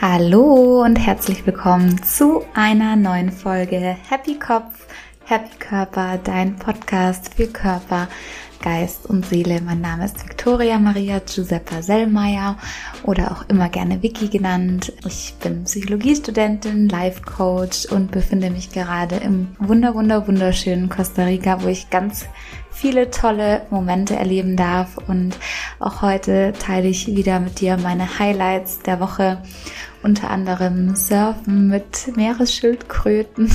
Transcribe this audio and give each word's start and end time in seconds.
Hallo 0.00 0.82
und 0.82 0.96
herzlich 0.96 1.46
willkommen 1.46 2.02
zu 2.02 2.42
einer 2.54 2.96
neuen 2.96 3.30
Folge 3.30 3.96
Happy 4.08 4.36
Kopf, 4.36 4.86
Happy 5.24 5.56
Körper, 5.60 6.18
dein 6.24 6.56
Podcast 6.56 7.34
für 7.34 7.46
Körper, 7.46 8.08
Geist 8.62 9.06
und 9.06 9.24
Seele. 9.26 9.60
Mein 9.60 9.80
Name 9.80 10.04
ist 10.04 10.22
Victoria 10.22 10.78
Maria 10.78 11.20
Giuseppa 11.20 11.82
Sellmeier 11.82 12.56
oder 13.04 13.30
auch 13.32 13.48
immer 13.48 13.68
gerne 13.68 14.02
Vicky 14.02 14.28
genannt. 14.28 14.92
Ich 15.06 15.34
bin 15.40 15.64
Psychologiestudentin, 15.64 16.88
Life 16.88 17.22
Coach 17.22 17.86
und 17.86 18.10
befinde 18.10 18.50
mich 18.50 18.70
gerade 18.70 19.16
im 19.16 19.56
wunder 19.58 19.94
wunder 19.94 20.26
wunderschönen 20.26 20.88
Costa 20.88 21.24
Rica, 21.24 21.62
wo 21.62 21.68
ich 21.68 21.90
ganz 21.90 22.26
viele 22.82 23.12
tolle 23.12 23.62
Momente 23.70 24.16
erleben 24.16 24.56
darf 24.56 24.98
und 25.06 25.38
auch 25.78 26.02
heute 26.02 26.52
teile 26.58 26.88
ich 26.88 27.06
wieder 27.06 27.38
mit 27.38 27.60
dir 27.60 27.76
meine 27.76 28.18
Highlights 28.18 28.80
der 28.80 28.98
Woche 28.98 29.40
unter 30.02 30.30
anderem 30.30 30.96
Surfen 30.96 31.68
mit 31.68 32.16
Meeresschildkröten, 32.16 33.52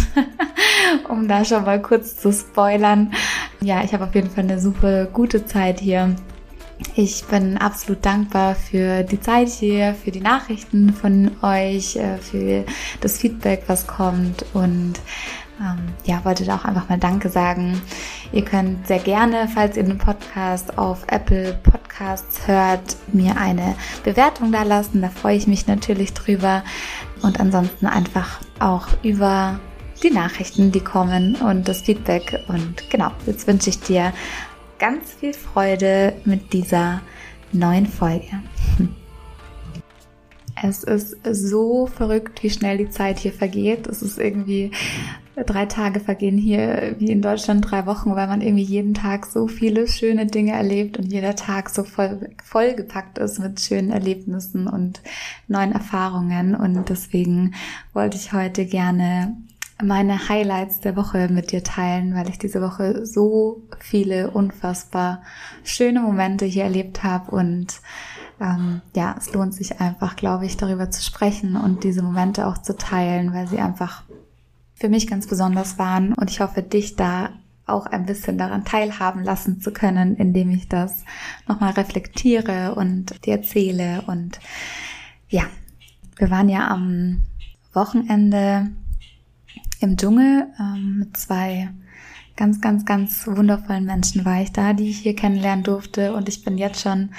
um 1.10 1.28
da 1.28 1.44
schon 1.44 1.66
mal 1.66 1.82
kurz 1.82 2.16
zu 2.16 2.32
spoilern. 2.32 3.12
Ja, 3.60 3.84
ich 3.84 3.94
habe 3.94 4.06
auf 4.06 4.16
jeden 4.16 4.30
Fall 4.30 4.46
eine 4.46 4.62
super 4.62 5.08
gute 5.08 5.46
Zeit 5.46 5.82
hier. 5.82 6.16
Ich 6.96 7.26
bin 7.26 7.58
absolut 7.58 8.06
dankbar 8.06 8.56
für 8.56 9.04
die 9.04 9.20
Zeit 9.20 9.50
hier, 9.50 9.94
für 9.94 10.12
die 10.12 10.22
Nachrichten 10.22 10.94
von 10.94 11.32
euch, 11.42 11.98
äh, 11.98 12.18
für 12.20 12.64
das 13.02 13.18
Feedback, 13.18 13.64
was 13.68 13.88
kommt 13.88 14.46
und 14.54 14.94
ähm, 15.60 15.80
ja, 16.06 16.24
wollte 16.24 16.46
da 16.46 16.56
auch 16.56 16.66
einfach 16.66 16.88
mal 16.88 17.00
Danke 17.00 17.30
sagen. 17.30 17.82
Ihr 18.34 18.44
könnt 18.44 18.88
sehr 18.88 19.00
gerne, 19.00 19.48
falls 19.54 19.78
ihr 19.78 19.84
den 19.84 19.98
Podcast 19.98 20.78
auf 20.78 21.06
Apple 21.08 21.58
Podcasts 21.64 22.48
hört, 22.48 22.98
mir 23.14 23.38
eine 23.38 23.76
Bewertung 24.04 24.52
da 24.52 24.64
lassen. 24.64 25.02
Da 25.02 25.10
freue 25.10 25.38
ich 25.38 25.48
mich 25.48 25.68
natürlich 25.68 26.14
drüber. 26.14 26.64
Und 27.22 27.40
ansonsten 27.40 27.86
einfach 27.86 28.40
auch 28.60 28.88
über 29.02 29.60
die 30.04 30.12
Nachrichten, 30.12 30.72
die 30.72 30.82
kommen 30.82 31.36
und 31.36 31.68
das 31.68 31.82
Feedback. 31.82 32.44
Und 32.48 32.90
genau, 32.90 33.12
jetzt 33.26 33.48
wünsche 33.48 33.70
ich 33.70 33.80
dir 33.80 34.14
ganz 34.78 35.14
viel 35.14 35.34
Freude 35.34 36.14
mit 36.26 36.54
dieser 36.54 37.02
neuen 37.52 37.86
Folge. 37.86 38.42
Es 40.62 40.84
ist 40.84 41.16
so 41.24 41.88
verrückt, 41.88 42.42
wie 42.44 42.50
schnell 42.50 42.78
die 42.78 42.90
Zeit 42.90 43.20
hier 43.20 43.32
vergeht. 43.32 43.88
Es 43.88 44.02
ist 44.02 44.18
irgendwie 44.18 44.72
drei 45.46 45.66
Tage 45.66 46.00
vergehen 46.00 46.38
hier 46.38 46.96
wie 46.98 47.12
in 47.12 47.22
Deutschland 47.22 47.70
drei 47.70 47.86
Wochen, 47.86 48.16
weil 48.16 48.28
man 48.28 48.42
irgendwie 48.42 48.64
jeden 48.64 48.94
Tag 48.94 49.26
so 49.26 49.48
viele 49.48 49.88
schöne 49.88 50.26
Dinge 50.26 50.54
erlebt 50.54 50.98
und 50.98 51.12
jeder 51.12 51.36
Tag 51.36 51.70
so 51.70 51.84
voll, 51.84 52.30
vollgepackt 52.44 53.18
ist 53.18 53.40
mit 53.40 53.60
schönen 53.60 53.92
Erlebnissen 53.92 54.68
und 54.68 55.02
neuen 55.48 55.72
Erfahrungen. 55.72 56.56
Und 56.56 56.90
deswegen 56.90 57.54
wollte 57.94 58.18
ich 58.18 58.34
heute 58.34 58.66
gerne 58.66 59.38
meine 59.82 60.28
Highlights 60.28 60.80
der 60.80 60.96
Woche 60.96 61.28
mit 61.30 61.52
dir 61.52 61.64
teilen, 61.64 62.16
weil 62.16 62.30
ich 62.30 62.40
diese 62.40 62.62
Woche 62.62 63.06
so 63.06 63.62
viele 63.80 64.32
unfassbar 64.32 65.22
schöne 65.64 66.02
Momente 66.02 66.46
hier 66.46 66.64
erlebt 66.64 67.04
habe 67.04 67.30
und 67.32 67.80
ähm, 68.40 68.82
ja, 68.96 69.16
es 69.18 69.34
lohnt 69.34 69.54
sich 69.54 69.80
einfach, 69.80 70.16
glaube 70.16 70.46
ich, 70.46 70.58
darüber 70.58 70.92
zu 70.92 71.04
sprechen 71.04 71.56
und 71.56 71.84
diese 71.84 72.04
Momente 72.04 72.48
auch 72.48 72.58
zu 72.58 72.76
teilen, 72.76 73.34
weil 73.34 73.48
sie 73.48 73.60
einfach 73.60 74.04
für 74.78 74.90
mich 74.90 75.08
ganz 75.08 75.28
besonders 75.28 75.78
waren 75.80 76.14
und 76.14 76.30
ich 76.30 76.40
hoffe, 76.40 76.62
dich 76.62 76.96
da 76.96 77.32
auch 77.66 77.86
ein 77.86 78.06
bisschen 78.06 78.38
daran 78.38 78.64
teilhaben 78.64 79.24
lassen 79.24 79.60
zu 79.60 79.72
können, 79.72 80.16
indem 80.16 80.52
ich 80.52 80.70
das 80.70 81.04
nochmal 81.48 81.74
reflektiere 81.74 82.76
und 82.76 83.26
dir 83.26 83.36
erzähle. 83.36 84.04
Und 84.08 84.40
ja, 85.30 85.44
wir 86.18 86.30
waren 86.30 86.48
ja 86.48 86.70
am 86.70 87.24
Wochenende 87.74 88.70
im 89.80 89.98
Dschungel 89.98 90.48
ähm, 90.60 91.00
mit 91.00 91.18
zwei 91.18 91.70
ganz, 92.36 92.62
ganz, 92.62 92.86
ganz 92.86 93.28
wundervollen 93.28 93.86
Menschen 93.86 94.24
war 94.24 94.42
ich 94.42 94.54
da, 94.54 94.74
die 94.74 94.90
ich 94.90 95.00
hier 95.00 95.16
kennenlernen 95.16 95.64
durfte. 95.64 96.14
Und 96.14 96.30
ich 96.30 96.44
bin 96.44 96.58
jetzt 96.58 96.82
schon 96.82 97.10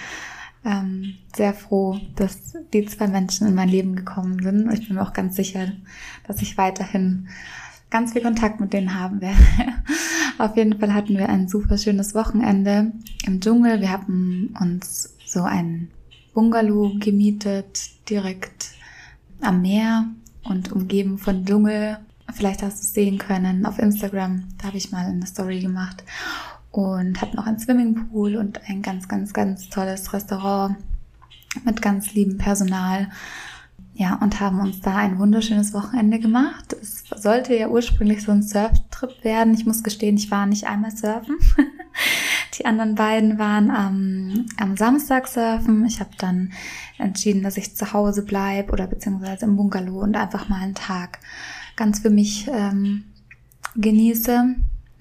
ähm, 0.69 1.15
sehr 1.35 1.55
froh, 1.55 1.99
dass 2.15 2.55
die 2.75 2.85
zwei 2.85 3.09
Menschen 3.09 3.47
in 3.47 3.55
mein 3.55 3.71
Leben 3.71 3.97
gekommen 3.97 4.43
sind. 4.43 4.71
Ich 4.73 4.87
bin 4.87 4.97
mir 4.97 5.03
auch 5.03 5.15
ganz 5.15 5.37
sicher, 5.37 5.73
dass 6.27 6.43
ich 6.43 6.59
weiterhin 6.59 7.29
ganz 7.91 8.13
viel 8.13 8.23
Kontakt 8.23 8.61
mit 8.61 8.75
denen 8.75 8.99
haben 8.99 9.23
werde. 9.23 9.39
Auf 10.39 10.57
jeden 10.57 10.79
Fall 10.79 10.93
hatten 10.93 11.17
wir 11.17 11.31
ein 11.31 11.49
super 11.49 11.79
schönes 11.79 12.15
Wochenende 12.15 12.93
im 13.25 13.41
Dschungel. 13.41 13.81
Wir 13.81 13.91
haben 13.91 14.55
uns 14.61 15.15
so 15.25 15.43
ein 15.43 15.89
Bungalow 16.35 16.93
gemietet, 16.99 17.81
direkt 18.11 18.73
am 19.41 19.63
Meer 19.63 20.07
und 20.45 20.71
umgeben 20.71 21.17
von 21.17 21.47
Dschungel. 21.47 21.99
Vielleicht 22.35 22.63
hast 22.63 22.79
du 22.79 22.83
es 22.83 22.93
sehen 22.93 23.17
können 23.17 23.65
auf 23.65 23.79
Instagram. 23.79 24.45
Da 24.59 24.67
habe 24.67 24.77
ich 24.77 24.93
mal 24.93 25.07
eine 25.07 25.27
Story 25.27 25.61
gemacht 25.61 26.05
und 26.71 27.21
hatten 27.21 27.39
auch 27.39 27.47
einen 27.47 27.59
Swimmingpool 27.59 28.37
und 28.37 28.61
ein 28.69 28.83
ganz, 28.83 29.09
ganz, 29.09 29.33
ganz 29.33 29.69
tolles 29.69 30.13
Restaurant 30.13 30.77
mit 31.65 31.83
ganz 31.83 32.15
liebem 32.15 32.39
Personal. 32.39 33.09
Ja, 33.95 34.15
und 34.15 34.39
haben 34.39 34.61
uns 34.61 34.81
da 34.81 34.95
ein 34.95 35.19
wunderschönes 35.19 35.75
Wochenende 35.75 36.21
gemacht. 36.21 36.73
Es 36.81 37.05
sollte 37.17 37.57
ja 37.57 37.69
ursprünglich 37.69 38.23
so 38.23 38.31
ein 38.31 38.45
Surftrip 38.45 39.25
werden. 39.25 39.55
Ich 39.55 39.67
muss 39.67 39.83
gestehen, 39.83 40.17
ich 40.17 40.31
war 40.31 40.47
nicht 40.47 40.69
einmal 40.69 40.93
surfen. 40.93 41.37
Die 42.59 42.65
anderen 42.65 42.95
beiden 42.95 43.39
waren 43.41 43.73
am, 43.73 44.47
am 44.57 44.77
Samstag 44.77 45.27
surfen. 45.27 45.85
Ich 45.85 45.99
habe 45.99 46.11
dann 46.17 46.53
entschieden, 46.99 47.43
dass 47.43 47.57
ich 47.57 47.75
zu 47.75 47.93
Hause 47.93 48.25
bleibe 48.25 48.73
oder 48.73 48.87
beziehungsweise 48.87 49.47
im 49.47 49.57
Bungalow 49.57 50.01
und 50.01 50.17
einfach 50.17 50.49
mal 50.49 50.63
einen 50.63 50.77
Tag 50.77 51.19
ganz 51.75 51.99
für 51.99 52.11
mich 52.11 52.49
ähm, 52.53 53.03
genieße. 53.75 54.55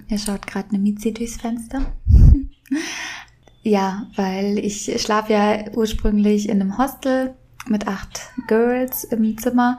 Hier 0.08 0.18
schaut 0.18 0.48
gerade 0.48 0.70
eine 0.70 0.80
Miezi 0.80 1.14
durchs 1.14 1.38
Fenster. 1.38 1.82
ja, 3.64 4.08
weil 4.16 4.58
ich 4.60 5.02
schlafe 5.02 5.34
ja 5.34 5.72
ursprünglich 5.74 6.50
in 6.50 6.62
einem 6.62 6.78
Hostel 6.78 7.36
mit 7.68 7.88
acht 7.88 8.22
Girls 8.48 9.04
im 9.04 9.38
Zimmer 9.38 9.78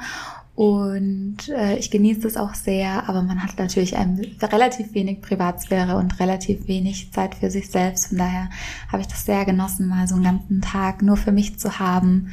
und 0.59 1.51
äh, 1.51 1.77
ich 1.79 1.93
genieße 1.93 2.23
das 2.23 2.37
auch 2.37 2.53
sehr, 2.53 3.09
aber 3.09 3.23
man 3.23 3.45
hat 3.45 3.57
natürlich 3.59 3.97
ein, 3.97 4.21
relativ 4.43 4.93
wenig 4.93 5.23
Privatsphäre 5.23 5.97
und 5.97 6.19
relativ 6.19 6.67
wenig 6.67 7.13
Zeit 7.13 7.37
für 7.37 7.49
sich 7.49 7.71
selbst. 7.71 8.09
Von 8.09 8.19
daher 8.19 8.51
habe 8.91 9.01
ich 9.01 9.07
das 9.07 9.25
sehr 9.25 9.45
genossen, 9.45 9.87
mal 9.87 10.09
so 10.09 10.17
einen 10.17 10.25
ganzen 10.25 10.61
Tag 10.61 11.01
nur 11.01 11.17
für 11.17 11.31
mich 11.31 11.61
zu 11.61 11.79
haben 11.79 12.33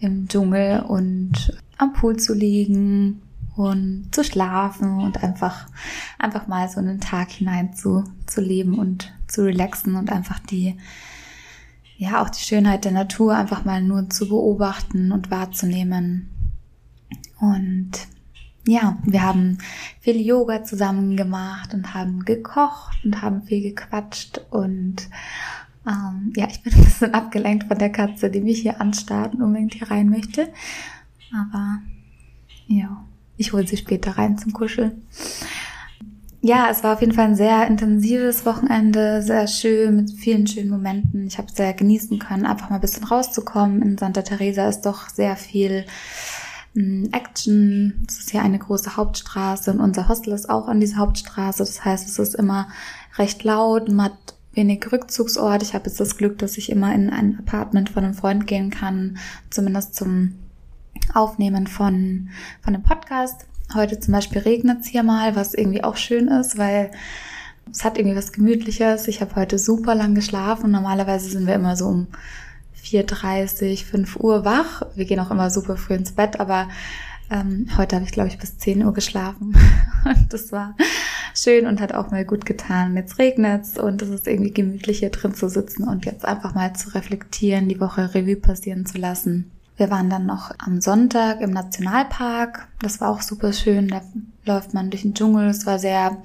im 0.00 0.28
Dschungel 0.28 0.80
und 0.80 1.60
am 1.76 1.92
Pool 1.92 2.16
zu 2.16 2.32
liegen, 2.32 3.20
und 3.58 4.08
zu 4.12 4.22
schlafen 4.22 5.00
und 5.00 5.22
einfach, 5.22 5.66
einfach 6.18 6.46
mal 6.46 6.68
so 6.68 6.78
einen 6.78 7.00
Tag 7.00 7.30
hinein 7.30 7.74
zu, 7.74 8.04
zu 8.26 8.40
leben 8.40 8.78
und 8.78 9.12
zu 9.26 9.44
relaxen 9.44 9.96
und 9.96 10.12
einfach 10.12 10.38
die, 10.38 10.76
ja, 11.96 12.22
auch 12.22 12.30
die 12.30 12.42
Schönheit 12.42 12.84
der 12.84 12.92
Natur 12.92 13.34
einfach 13.34 13.64
mal 13.64 13.82
nur 13.82 14.08
zu 14.10 14.28
beobachten 14.28 15.10
und 15.10 15.32
wahrzunehmen. 15.32 16.28
Und 17.40 17.90
ja, 18.64 18.96
wir 19.02 19.22
haben 19.22 19.58
viel 19.98 20.20
Yoga 20.20 20.62
zusammen 20.62 21.16
gemacht 21.16 21.74
und 21.74 21.94
haben 21.94 22.24
gekocht 22.24 23.04
und 23.04 23.22
haben 23.22 23.42
viel 23.42 23.62
gequatscht 23.62 24.40
und 24.50 25.08
ähm, 25.84 26.32
ja, 26.36 26.46
ich 26.48 26.62
bin 26.62 26.72
ein 26.76 26.84
bisschen 26.84 27.12
abgelenkt 27.12 27.66
von 27.66 27.78
der 27.78 27.90
Katze, 27.90 28.30
die 28.30 28.40
mich 28.40 28.60
hier 28.60 28.80
anstarrt 28.80 29.34
und 29.34 29.42
unbedingt 29.42 29.74
hier 29.74 29.90
rein 29.90 30.10
möchte. 30.10 30.52
Aber 31.32 31.80
ja, 32.68 33.04
ich 33.38 33.52
hole 33.52 33.66
sie 33.66 33.76
später 33.76 34.18
rein 34.18 34.36
zum 34.36 34.52
Kuscheln. 34.52 35.02
Ja, 36.40 36.68
es 36.70 36.84
war 36.84 36.94
auf 36.94 37.00
jeden 37.00 37.12
Fall 37.12 37.26
ein 37.26 37.34
sehr 37.34 37.66
intensives 37.66 38.46
Wochenende, 38.46 39.22
sehr 39.22 39.48
schön, 39.48 39.96
mit 39.96 40.12
vielen 40.12 40.46
schönen 40.46 40.70
Momenten. 40.70 41.26
Ich 41.26 41.36
habe 41.38 41.50
sehr 41.52 41.72
genießen 41.72 42.18
können, 42.20 42.46
einfach 42.46 42.70
mal 42.70 42.76
ein 42.76 42.80
bisschen 42.80 43.04
rauszukommen. 43.04 43.82
In 43.82 43.98
Santa 43.98 44.22
Teresa 44.22 44.68
ist 44.68 44.82
doch 44.82 45.08
sehr 45.08 45.34
viel 45.34 45.84
hm, 46.74 47.08
Action. 47.12 48.04
Es 48.06 48.18
ist 48.18 48.32
ja 48.32 48.42
eine 48.42 48.58
große 48.60 48.96
Hauptstraße 48.96 49.72
und 49.72 49.80
unser 49.80 50.08
Hostel 50.08 50.32
ist 50.32 50.48
auch 50.48 50.68
an 50.68 50.78
dieser 50.78 50.98
Hauptstraße. 50.98 51.58
Das 51.58 51.84
heißt, 51.84 52.06
es 52.06 52.20
ist 52.20 52.36
immer 52.36 52.68
recht 53.16 53.42
laut, 53.42 53.88
man 53.88 54.06
hat 54.06 54.34
wenig 54.52 54.92
Rückzugsort. 54.92 55.62
Ich 55.64 55.74
habe 55.74 55.86
jetzt 55.86 55.98
das 55.98 56.16
Glück, 56.16 56.38
dass 56.38 56.56
ich 56.56 56.70
immer 56.70 56.94
in 56.94 57.10
ein 57.10 57.38
Apartment 57.40 57.90
von 57.90 58.04
einem 58.04 58.14
Freund 58.14 58.46
gehen 58.46 58.70
kann, 58.70 59.18
zumindest 59.50 59.96
zum 59.96 60.34
Aufnehmen 61.14 61.66
von, 61.66 62.30
von 62.60 62.74
einem 62.74 62.82
Podcast. 62.82 63.46
Heute 63.74 64.00
zum 64.00 64.12
Beispiel 64.12 64.40
regnet 64.42 64.80
es 64.80 64.86
hier 64.86 65.02
mal, 65.02 65.36
was 65.36 65.54
irgendwie 65.54 65.84
auch 65.84 65.96
schön 65.96 66.28
ist, 66.28 66.56
weil 66.58 66.90
es 67.70 67.84
hat 67.84 67.98
irgendwie 67.98 68.16
was 68.16 68.32
Gemütliches. 68.32 69.08
Ich 69.08 69.20
habe 69.20 69.36
heute 69.36 69.58
super 69.58 69.94
lang 69.94 70.14
geschlafen. 70.14 70.70
Normalerweise 70.70 71.28
sind 71.28 71.46
wir 71.46 71.54
immer 71.54 71.76
so 71.76 71.86
um 71.86 72.06
4.30, 72.82 73.84
5 73.84 74.16
Uhr 74.16 74.44
wach. 74.44 74.82
Wir 74.94 75.04
gehen 75.04 75.20
auch 75.20 75.30
immer 75.30 75.50
super 75.50 75.76
früh 75.76 75.94
ins 75.94 76.12
Bett, 76.12 76.40
aber 76.40 76.68
ähm, 77.30 77.66
heute 77.76 77.96
habe 77.96 78.06
ich, 78.06 78.12
glaube 78.12 78.28
ich, 78.28 78.38
bis 78.38 78.56
10 78.58 78.84
Uhr 78.84 78.94
geschlafen. 78.94 79.54
Und 80.04 80.32
das 80.32 80.50
war 80.52 80.74
schön 81.34 81.66
und 81.66 81.80
hat 81.80 81.94
auch 81.94 82.10
mal 82.10 82.24
gut 82.24 82.46
getan. 82.46 82.96
Jetzt 82.96 83.18
regnet's 83.18 83.78
und 83.78 84.02
es 84.02 84.08
ist 84.08 84.26
irgendwie 84.26 84.52
gemütlich 84.52 85.00
hier 85.00 85.10
drin 85.10 85.34
zu 85.34 85.48
sitzen 85.48 85.86
und 85.86 86.04
jetzt 86.04 86.24
einfach 86.24 86.54
mal 86.54 86.72
zu 86.74 86.94
reflektieren, 86.94 87.68
die 87.68 87.80
Woche 87.80 88.14
Revue 88.14 88.36
passieren 88.36 88.86
zu 88.86 88.98
lassen. 88.98 89.50
Wir 89.78 89.90
waren 89.90 90.10
dann 90.10 90.26
noch 90.26 90.50
am 90.58 90.80
Sonntag 90.82 91.40
im 91.40 91.50
Nationalpark. 91.50 92.68
Das 92.80 93.00
war 93.00 93.08
auch 93.10 93.22
super 93.22 93.52
schön. 93.52 93.88
Da 93.88 94.02
läuft 94.44 94.74
man 94.74 94.90
durch 94.90 95.02
den 95.02 95.14
Dschungel. 95.14 95.48
Es 95.48 95.64
war 95.64 95.78
sehr 95.78 96.18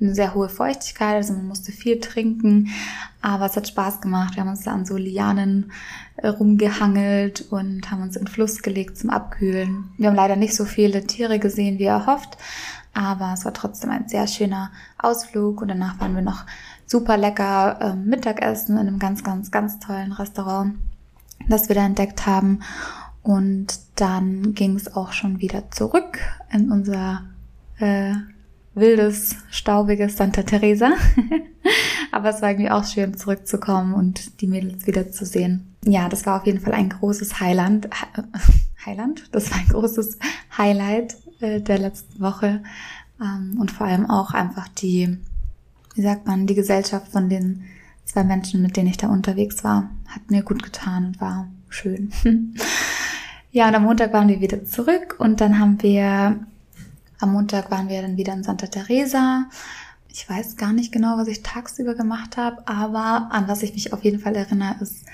eine 0.00 0.14
sehr 0.14 0.34
hohe 0.34 0.48
Feuchtigkeit, 0.48 1.14
also 1.14 1.32
man 1.32 1.48
musste 1.48 1.72
viel 1.72 2.00
trinken, 2.00 2.68
aber 3.22 3.46
es 3.46 3.56
hat 3.56 3.68
Spaß 3.68 4.00
gemacht. 4.00 4.34
Wir 4.34 4.42
haben 4.42 4.50
uns 4.50 4.64
da 4.64 4.72
an 4.72 4.84
so 4.84 4.96
Lianen 4.96 5.72
äh, 6.16 6.28
rumgehangelt 6.28 7.46
und 7.50 7.90
haben 7.90 8.02
uns 8.02 8.16
in 8.16 8.24
den 8.24 8.28
Fluss 8.28 8.62
gelegt 8.62 8.98
zum 8.98 9.10
Abkühlen. 9.10 9.90
Wir 9.96 10.08
haben 10.08 10.16
leider 10.16 10.36
nicht 10.36 10.54
so 10.54 10.64
viele 10.64 11.06
Tiere 11.06 11.38
gesehen, 11.38 11.78
wie 11.78 11.84
erhofft, 11.84 12.36
aber 12.92 13.32
es 13.32 13.44
war 13.44 13.54
trotzdem 13.54 13.90
ein 13.90 14.08
sehr 14.08 14.26
schöner 14.26 14.70
Ausflug 14.98 15.62
und 15.62 15.68
danach 15.68 15.98
waren 15.98 16.14
wir 16.14 16.22
noch 16.22 16.44
super 16.84 17.16
lecker 17.16 17.78
äh, 17.80 17.94
Mittagessen 17.94 18.76
in 18.76 18.88
einem 18.88 18.98
ganz, 18.98 19.24
ganz, 19.24 19.50
ganz 19.50 19.78
tollen 19.78 20.12
Restaurant, 20.12 20.74
das 21.48 21.68
wir 21.68 21.76
da 21.76 21.86
entdeckt 21.86 22.26
haben. 22.26 22.60
Und 23.22 23.80
dann 23.96 24.54
ging 24.54 24.76
es 24.76 24.94
auch 24.94 25.12
schon 25.12 25.40
wieder 25.40 25.70
zurück 25.70 26.18
in 26.52 26.70
unser 26.70 27.22
äh, 27.78 28.14
wildes, 28.74 29.36
staubiges 29.50 30.16
Santa 30.16 30.42
Teresa. 30.42 30.92
Aber 32.12 32.28
es 32.28 32.40
war 32.40 32.50
irgendwie 32.50 32.70
auch 32.70 32.84
schön 32.84 33.16
zurückzukommen 33.16 33.94
und 33.94 34.40
die 34.40 34.46
Mädels 34.46 34.86
wieder 34.86 35.10
zu 35.10 35.24
sehen. 35.24 35.74
Ja, 35.84 36.08
das 36.08 36.26
war 36.26 36.40
auf 36.40 36.46
jeden 36.46 36.60
Fall 36.60 36.74
ein 36.74 36.90
großes 36.90 37.40
Highland. 37.40 37.88
Highland? 38.86 39.24
Das 39.32 39.50
war 39.50 39.58
ein 39.58 39.68
großes 39.68 40.18
Highlight 40.56 41.16
äh, 41.40 41.60
der 41.60 41.78
letzten 41.78 42.20
Woche. 42.20 42.62
Ähm, 43.20 43.56
und 43.58 43.72
vor 43.72 43.86
allem 43.86 44.08
auch 44.08 44.32
einfach 44.32 44.68
die, 44.68 45.18
wie 45.94 46.02
sagt 46.02 46.26
man, 46.26 46.46
die 46.46 46.54
Gesellschaft 46.54 47.08
von 47.08 47.28
den 47.28 47.64
zwei 48.04 48.24
Menschen, 48.24 48.62
mit 48.62 48.76
denen 48.76 48.88
ich 48.88 48.98
da 48.98 49.08
unterwegs 49.08 49.64
war, 49.64 49.90
hat 50.16 50.30
mir 50.30 50.42
gut 50.42 50.62
getan 50.62 51.06
und 51.06 51.20
war 51.20 51.46
schön. 51.68 52.10
ja, 53.52 53.68
und 53.68 53.74
am 53.74 53.84
Montag 53.84 54.12
waren 54.12 54.28
wir 54.28 54.40
wieder 54.40 54.64
zurück 54.64 55.16
und 55.18 55.40
dann 55.40 55.58
haben 55.58 55.80
wir 55.82 56.40
am 57.18 57.32
Montag 57.32 57.70
waren 57.70 57.88
wir 57.88 58.02
dann 58.02 58.16
wieder 58.16 58.32
in 58.32 58.42
Santa 58.42 58.66
Teresa. 58.66 59.46
Ich 60.08 60.28
weiß 60.28 60.56
gar 60.56 60.72
nicht 60.72 60.92
genau, 60.92 61.18
was 61.18 61.28
ich 61.28 61.42
tagsüber 61.42 61.94
gemacht 61.94 62.36
habe, 62.36 62.66
aber 62.66 63.28
an 63.30 63.48
was 63.48 63.62
ich 63.62 63.74
mich 63.74 63.92
auf 63.92 64.04
jeden 64.04 64.18
Fall 64.18 64.34
erinnere, 64.34 64.76
ist, 64.80 65.04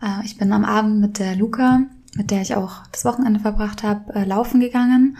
äh, 0.00 0.24
ich 0.24 0.38
bin 0.38 0.52
am 0.52 0.64
Abend 0.64 1.00
mit 1.00 1.18
der 1.18 1.36
Luca, 1.36 1.82
mit 2.14 2.30
der 2.30 2.42
ich 2.42 2.54
auch 2.54 2.86
das 2.92 3.04
Wochenende 3.04 3.40
verbracht 3.40 3.82
habe, 3.82 4.14
äh, 4.14 4.24
laufen 4.24 4.60
gegangen. 4.60 5.16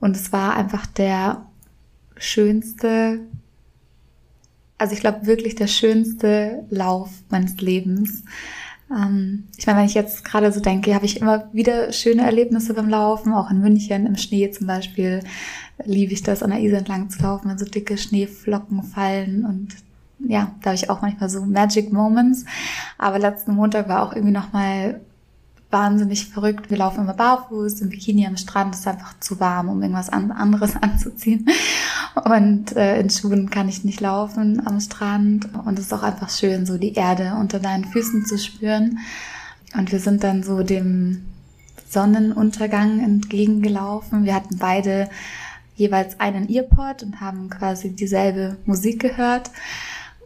Und 0.00 0.16
es 0.16 0.32
war 0.32 0.54
einfach 0.54 0.86
der 0.86 1.42
schönste, 2.16 3.20
also 4.78 4.94
ich 4.94 5.00
glaube 5.00 5.26
wirklich 5.26 5.54
der 5.56 5.66
schönste 5.66 6.64
Lauf 6.70 7.10
meines 7.28 7.60
Lebens. 7.60 8.24
Ähm, 8.90 9.48
ich 9.56 9.66
meine, 9.66 9.80
wenn 9.80 9.86
ich 9.86 9.94
jetzt 9.94 10.24
gerade 10.24 10.50
so 10.52 10.60
denke, 10.60 10.94
habe 10.94 11.04
ich 11.04 11.20
immer 11.20 11.48
wieder 11.52 11.92
schöne 11.92 12.22
Erlebnisse 12.22 12.74
beim 12.74 12.88
Laufen, 12.88 13.34
auch 13.34 13.50
in 13.50 13.60
München 13.60 14.06
im 14.06 14.16
Schnee 14.16 14.50
zum 14.50 14.66
Beispiel 14.66 15.20
liebe 15.84 16.12
ich 16.12 16.22
das, 16.22 16.42
an 16.42 16.50
der 16.50 16.60
Isar 16.60 16.78
entlang 16.78 17.10
zu 17.10 17.22
laufen, 17.22 17.50
wenn 17.50 17.58
so 17.58 17.64
dicke 17.64 17.98
Schneeflocken 17.98 18.82
fallen 18.82 19.44
und 19.44 19.76
ja, 20.20 20.52
da 20.62 20.70
habe 20.70 20.74
ich 20.74 20.90
auch 20.90 21.00
manchmal 21.00 21.30
so 21.30 21.44
Magic 21.44 21.92
Moments. 21.92 22.44
Aber 22.98 23.20
letzten 23.20 23.54
Montag 23.54 23.88
war 23.88 24.02
auch 24.02 24.12
irgendwie 24.12 24.32
nochmal 24.32 25.00
wahnsinnig 25.70 26.26
verrückt. 26.26 26.70
Wir 26.70 26.78
laufen 26.78 27.02
immer 27.02 27.14
barfuß 27.14 27.80
im 27.82 27.90
Bikini 27.90 28.26
am 28.26 28.36
Strand. 28.36 28.74
Es 28.74 28.80
ist 28.80 28.86
einfach 28.86 29.18
zu 29.20 29.38
warm, 29.38 29.68
um 29.68 29.82
irgendwas 29.82 30.08
anderes 30.08 30.76
anzuziehen. 30.80 31.48
Und 32.24 32.74
äh, 32.74 32.98
in 33.00 33.10
Schuhen 33.10 33.50
kann 33.50 33.68
ich 33.68 33.84
nicht 33.84 34.00
laufen 34.00 34.66
am 34.66 34.80
Strand. 34.80 35.48
Und 35.64 35.78
es 35.78 35.86
ist 35.86 35.92
auch 35.92 36.02
einfach 36.02 36.30
schön, 36.30 36.64
so 36.64 36.78
die 36.78 36.94
Erde 36.94 37.34
unter 37.38 37.58
deinen 37.58 37.84
Füßen 37.84 38.24
zu 38.24 38.38
spüren. 38.38 38.98
Und 39.76 39.92
wir 39.92 40.00
sind 40.00 40.24
dann 40.24 40.42
so 40.42 40.62
dem 40.62 41.26
Sonnenuntergang 41.90 43.00
entgegengelaufen. 43.00 44.24
Wir 44.24 44.34
hatten 44.34 44.56
beide 44.58 45.10
jeweils 45.76 46.18
einen 46.18 46.48
Earpod 46.48 47.02
und 47.02 47.20
haben 47.20 47.50
quasi 47.50 47.90
dieselbe 47.90 48.56
Musik 48.64 49.00
gehört 49.00 49.50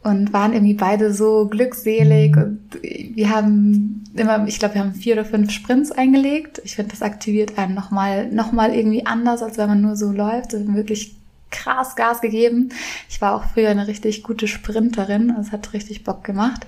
und 0.02 0.32
waren 0.32 0.52
irgendwie 0.52 0.74
beide 0.74 1.12
so 1.12 1.46
glückselig 1.46 2.36
und 2.36 2.60
wir 2.82 3.30
haben 3.30 4.04
immer, 4.14 4.46
ich 4.46 4.58
glaube, 4.58 4.74
wir 4.74 4.80
haben 4.82 4.94
vier 4.94 5.14
oder 5.14 5.24
fünf 5.24 5.50
Sprints 5.50 5.92
eingelegt. 5.92 6.60
Ich 6.64 6.76
finde, 6.76 6.90
das 6.90 7.02
aktiviert 7.02 7.58
einen 7.58 7.74
nochmal, 7.74 8.30
nochmal 8.30 8.74
irgendwie 8.74 9.06
anders, 9.06 9.42
als 9.42 9.58
wenn 9.58 9.68
man 9.68 9.80
nur 9.80 9.96
so 9.96 10.10
läuft. 10.10 10.54
Haben 10.54 10.74
wirklich 10.74 11.16
krass 11.50 11.94
Gas 11.94 12.20
gegeben. 12.20 12.70
Ich 13.08 13.20
war 13.20 13.34
auch 13.34 13.44
früher 13.44 13.70
eine 13.70 13.86
richtig 13.86 14.22
gute 14.22 14.48
Sprinterin. 14.48 15.34
Es 15.40 15.52
hat 15.52 15.72
richtig 15.72 16.02
Bock 16.02 16.24
gemacht. 16.24 16.66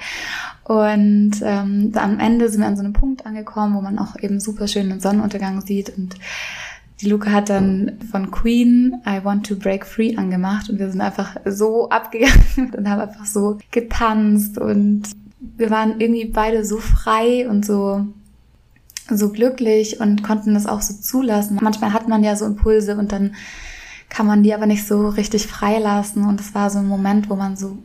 Und 0.62 1.32
ähm, 1.42 1.92
am 1.94 2.20
Ende 2.20 2.48
sind 2.48 2.60
wir 2.60 2.68
an 2.68 2.76
so 2.76 2.84
einem 2.84 2.92
Punkt 2.92 3.26
angekommen, 3.26 3.74
wo 3.74 3.80
man 3.80 3.98
auch 3.98 4.16
eben 4.20 4.40
super 4.40 4.68
schön 4.68 4.88
den 4.88 5.00
Sonnenuntergang 5.00 5.60
sieht 5.60 5.96
und 5.96 6.14
die 7.04 7.10
Luca 7.10 7.30
hat 7.30 7.50
dann 7.50 7.98
von 8.10 8.30
Queen 8.30 9.02
I 9.06 9.22
Want 9.22 9.46
to 9.46 9.56
Break 9.56 9.84
Free 9.84 10.16
angemacht 10.16 10.70
und 10.70 10.78
wir 10.78 10.90
sind 10.90 11.00
einfach 11.00 11.36
so 11.44 11.88
abgegangen. 11.90 12.34
Und 12.76 12.88
haben 12.88 13.00
einfach 13.00 13.26
so 13.26 13.58
getanzt 13.70 14.58
und 14.58 15.02
wir 15.56 15.70
waren 15.70 16.00
irgendwie 16.00 16.24
beide 16.24 16.64
so 16.64 16.78
frei 16.78 17.48
und 17.48 17.66
so 17.66 18.06
so 19.10 19.30
glücklich 19.30 20.00
und 20.00 20.22
konnten 20.22 20.54
das 20.54 20.66
auch 20.66 20.80
so 20.80 20.94
zulassen. 20.94 21.58
Manchmal 21.60 21.92
hat 21.92 22.08
man 22.08 22.24
ja 22.24 22.36
so 22.36 22.46
Impulse 22.46 22.96
und 22.96 23.12
dann 23.12 23.34
kann 24.08 24.26
man 24.26 24.42
die 24.42 24.54
aber 24.54 24.66
nicht 24.66 24.86
so 24.86 25.08
richtig 25.08 25.46
freilassen. 25.46 26.24
Und 26.24 26.40
es 26.40 26.54
war 26.54 26.70
so 26.70 26.78
ein 26.78 26.88
Moment, 26.88 27.28
wo 27.28 27.36
man 27.36 27.56
so 27.56 27.78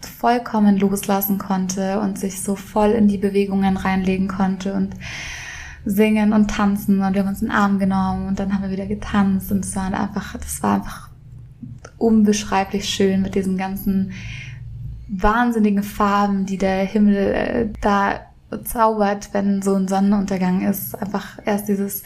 vollkommen 0.00 0.78
loslassen 0.78 1.36
konnte 1.36 2.00
und 2.00 2.18
sich 2.18 2.42
so 2.42 2.56
voll 2.56 2.90
in 2.90 3.08
die 3.08 3.18
Bewegungen 3.18 3.76
reinlegen 3.76 4.28
konnte. 4.28 4.72
Und 4.72 4.94
singen 5.88 6.32
und 6.32 6.50
tanzen 6.50 7.00
und 7.00 7.14
wir 7.14 7.22
haben 7.22 7.28
uns 7.28 7.40
in 7.40 7.48
den 7.48 7.56
Arm 7.56 7.78
genommen 7.78 8.28
und 8.28 8.38
dann 8.38 8.52
haben 8.52 8.62
wir 8.62 8.70
wieder 8.70 8.86
getanzt 8.86 9.50
und 9.50 9.64
es 9.64 9.74
war 9.74 9.92
einfach, 9.92 10.36
das 10.36 10.62
war 10.62 10.74
einfach 10.74 11.08
unbeschreiblich 11.96 12.88
schön 12.88 13.22
mit 13.22 13.34
diesen 13.34 13.56
ganzen 13.56 14.12
wahnsinnigen 15.08 15.82
Farben, 15.82 16.44
die 16.44 16.58
der 16.58 16.84
Himmel 16.84 17.16
äh, 17.16 17.68
da 17.80 18.20
zaubert, 18.64 19.30
wenn 19.32 19.62
so 19.62 19.74
ein 19.74 19.88
Sonnenuntergang 19.88 20.68
ist. 20.68 20.94
Einfach 20.94 21.38
erst 21.44 21.68
dieses 21.68 22.02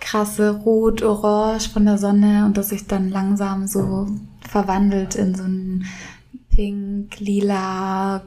krasse 0.00 0.50
Rot-Orange 0.50 1.70
von 1.70 1.84
der 1.84 1.98
Sonne 1.98 2.46
und 2.46 2.56
das 2.56 2.68
sich 2.68 2.86
dann 2.86 3.10
langsam 3.10 3.66
so 3.66 4.06
verwandelt 4.48 5.16
in 5.16 5.34
so 5.34 5.42
ein 5.42 5.84
Pink, 6.50 7.18
Lila, 7.18 8.22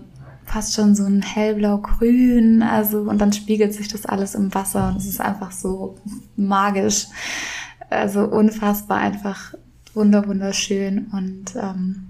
fast 0.51 0.74
schon 0.74 0.96
so 0.96 1.05
ein 1.05 1.22
hellblau-grün, 1.22 2.62
also 2.62 3.01
und 3.01 3.20
dann 3.20 3.31
spiegelt 3.31 3.74
sich 3.74 3.88
das 3.88 4.05
alles 4.05 4.36
im 4.36 4.53
Wasser 4.53 4.89
und 4.89 4.98
es 4.98 5.05
ist 5.05 5.22
einfach 5.22 5.51
so 5.51 5.98
magisch, 6.36 7.08
also 7.89 8.25
unfassbar 8.25 8.98
einfach 8.98 9.53
wunder 9.93 10.27
wunderschön 10.27 11.08
und 11.12 11.55
ähm, 11.55 12.08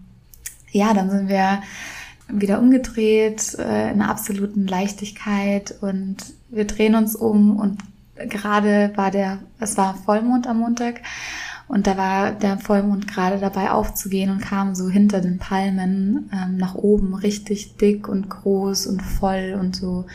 ja, 0.71 0.93
dann 0.93 1.09
sind 1.09 1.27
wir 1.29 1.61
wieder 2.27 2.59
umgedreht 2.59 3.55
äh, 3.59 3.91
in 3.91 4.01
absoluten 4.01 4.65
Leichtigkeit 4.65 5.75
und 5.81 6.17
wir 6.49 6.65
drehen 6.65 6.95
uns 6.95 7.15
um 7.15 7.57
und 7.57 7.79
gerade 8.15 8.91
war 8.95 9.11
der, 9.11 9.39
es 9.59 9.77
war 9.77 9.95
Vollmond 10.05 10.47
am 10.47 10.59
Montag 10.59 11.01
und 11.71 11.87
da 11.87 11.95
war 11.95 12.31
der 12.33 12.57
Vollmond 12.57 13.07
gerade 13.07 13.39
dabei 13.39 13.71
aufzugehen 13.71 14.29
und 14.29 14.41
kam 14.41 14.75
so 14.75 14.89
hinter 14.89 15.21
den 15.21 15.39
Palmen 15.39 16.29
ähm, 16.33 16.57
nach 16.57 16.75
oben 16.75 17.13
richtig 17.13 17.77
dick 17.77 18.09
und 18.09 18.29
groß 18.29 18.87
und 18.87 19.01
voll 19.01 19.57
und 19.57 19.77
so 19.77 20.05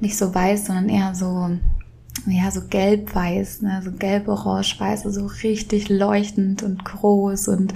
nicht 0.00 0.18
so 0.18 0.34
weiß, 0.34 0.66
sondern 0.66 0.90
eher 0.90 1.14
so 1.14 1.50
ja, 2.26 2.50
so 2.50 2.60
gelb-weiß, 2.68 3.62
ne, 3.62 3.80
so 3.82 3.92
gelb-orange-weiß, 3.92 5.06
also 5.06 5.26
richtig 5.42 5.88
leuchtend 5.88 6.62
und 6.62 6.84
groß 6.84 7.48
und 7.48 7.72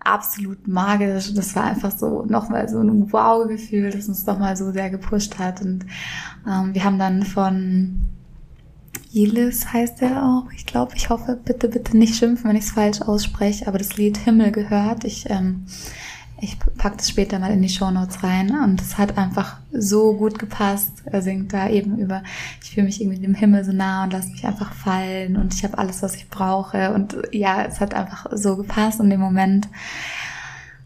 absolut 0.00 0.66
magisch. 0.66 1.34
Das 1.34 1.54
war 1.54 1.64
einfach 1.64 1.90
so 1.90 2.24
nochmal 2.24 2.66
so 2.70 2.80
ein 2.80 3.12
Wow-Gefühl, 3.12 3.90
das 3.90 4.08
uns 4.08 4.24
nochmal 4.24 4.56
so 4.56 4.72
sehr 4.72 4.88
gepusht 4.88 5.38
hat. 5.38 5.60
Und 5.60 5.84
ähm, 6.46 6.72
wir 6.72 6.82
haben 6.82 6.98
dann 6.98 7.24
von 7.24 8.00
Jelis 9.10 9.72
heißt 9.72 10.02
er 10.02 10.22
auch. 10.22 10.52
Ich 10.52 10.66
glaube, 10.66 10.92
ich 10.94 11.08
hoffe, 11.08 11.38
bitte, 11.42 11.68
bitte 11.68 11.96
nicht 11.96 12.16
schimpfen, 12.16 12.48
wenn 12.48 12.56
ich 12.56 12.64
es 12.64 12.72
falsch 12.72 13.00
ausspreche, 13.00 13.66
aber 13.66 13.78
das 13.78 13.96
Lied 13.96 14.18
Himmel 14.18 14.52
gehört. 14.52 15.04
Ich, 15.04 15.30
ähm, 15.30 15.64
ich 16.40 16.58
pack 16.76 16.98
das 16.98 17.08
später 17.08 17.38
mal 17.38 17.50
in 17.50 17.62
die 17.62 17.70
Show 17.70 17.90
Notes 17.90 18.22
rein 18.22 18.50
und 18.62 18.80
es 18.80 18.98
hat 18.98 19.16
einfach 19.16 19.56
so 19.72 20.14
gut 20.14 20.38
gepasst. 20.38 20.92
Er 21.06 21.22
singt 21.22 21.52
da 21.54 21.68
eben 21.68 21.98
über, 21.98 22.22
ich 22.62 22.70
fühle 22.70 22.86
mich 22.86 23.00
irgendwie 23.00 23.18
dem 23.18 23.34
Himmel 23.34 23.64
so 23.64 23.72
nah 23.72 24.04
und 24.04 24.12
lasse 24.12 24.30
mich 24.30 24.46
einfach 24.46 24.72
fallen 24.72 25.36
und 25.36 25.54
ich 25.54 25.64
habe 25.64 25.78
alles, 25.78 26.02
was 26.02 26.14
ich 26.14 26.28
brauche 26.28 26.92
und 26.92 27.16
ja, 27.32 27.62
es 27.62 27.80
hat 27.80 27.94
einfach 27.94 28.26
so 28.32 28.56
gepasst 28.56 29.00
in 29.00 29.10
dem 29.10 29.20
Moment. 29.20 29.68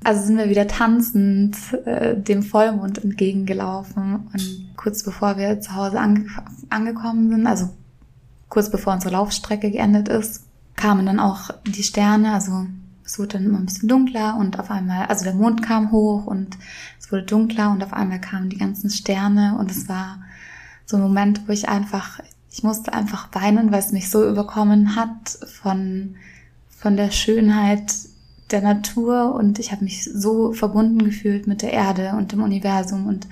Also 0.04 0.24
sind 0.24 0.38
wir 0.38 0.48
wieder 0.48 0.66
tanzend 0.66 1.56
äh, 1.84 2.16
dem 2.16 2.42
Vollmond 2.42 3.02
entgegengelaufen 3.04 4.28
und 4.32 4.76
kurz 4.76 5.02
bevor 5.04 5.36
wir 5.36 5.60
zu 5.60 5.74
Hause 5.74 6.00
ange 6.00 6.26
angekommen 6.70 7.28
sind, 7.28 7.46
also 7.46 7.68
kurz 8.52 8.70
bevor 8.70 8.92
unsere 8.92 9.14
Laufstrecke 9.14 9.70
geendet 9.70 10.08
ist, 10.10 10.44
kamen 10.76 11.06
dann 11.06 11.20
auch 11.20 11.48
die 11.66 11.82
Sterne, 11.82 12.34
also 12.34 12.66
es 13.02 13.18
wurde 13.18 13.38
dann 13.38 13.46
immer 13.46 13.58
ein 13.58 13.64
bisschen 13.64 13.88
dunkler 13.88 14.36
und 14.36 14.58
auf 14.58 14.70
einmal, 14.70 15.06
also 15.06 15.24
der 15.24 15.32
Mond 15.32 15.62
kam 15.62 15.90
hoch 15.90 16.26
und 16.26 16.58
es 17.00 17.10
wurde 17.10 17.22
dunkler 17.22 17.70
und 17.70 17.82
auf 17.82 17.94
einmal 17.94 18.20
kamen 18.20 18.50
die 18.50 18.58
ganzen 18.58 18.90
Sterne. 18.90 19.56
Und 19.58 19.70
es 19.70 19.88
war 19.88 20.20
so 20.84 20.98
ein 20.98 21.02
Moment, 21.02 21.48
wo 21.48 21.52
ich 21.52 21.70
einfach, 21.70 22.20
ich 22.50 22.62
musste 22.62 22.92
einfach 22.92 23.30
weinen, 23.32 23.72
weil 23.72 23.78
es 23.78 23.92
mich 23.92 24.10
so 24.10 24.28
überkommen 24.28 24.96
hat 24.96 25.38
von, 25.60 26.16
von 26.68 26.98
der 26.98 27.10
Schönheit 27.10 27.94
der 28.50 28.60
Natur. 28.60 29.34
Und 29.34 29.60
ich 29.60 29.72
habe 29.72 29.84
mich 29.84 30.04
so 30.04 30.52
verbunden 30.52 31.04
gefühlt 31.04 31.46
mit 31.46 31.62
der 31.62 31.72
Erde 31.72 32.14
und 32.18 32.32
dem 32.32 32.42
Universum 32.42 33.06
und 33.06 33.26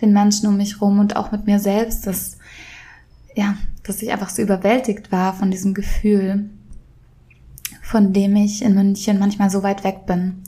den 0.00 0.12
Menschen 0.12 0.48
um 0.48 0.56
mich 0.56 0.80
rum 0.80 0.98
und 0.98 1.14
auch 1.14 1.30
mit 1.30 1.46
mir 1.46 1.60
selbst, 1.60 2.06
dass, 2.06 2.35
ja, 3.36 3.54
dass 3.84 4.02
ich 4.02 4.10
einfach 4.10 4.30
so 4.30 4.42
überwältigt 4.42 5.12
war 5.12 5.34
von 5.34 5.50
diesem 5.50 5.74
Gefühl, 5.74 6.50
von 7.82 8.12
dem 8.12 8.34
ich 8.34 8.62
in 8.62 8.74
München 8.74 9.18
manchmal 9.18 9.50
so 9.50 9.62
weit 9.62 9.84
weg 9.84 10.06
bin. 10.06 10.42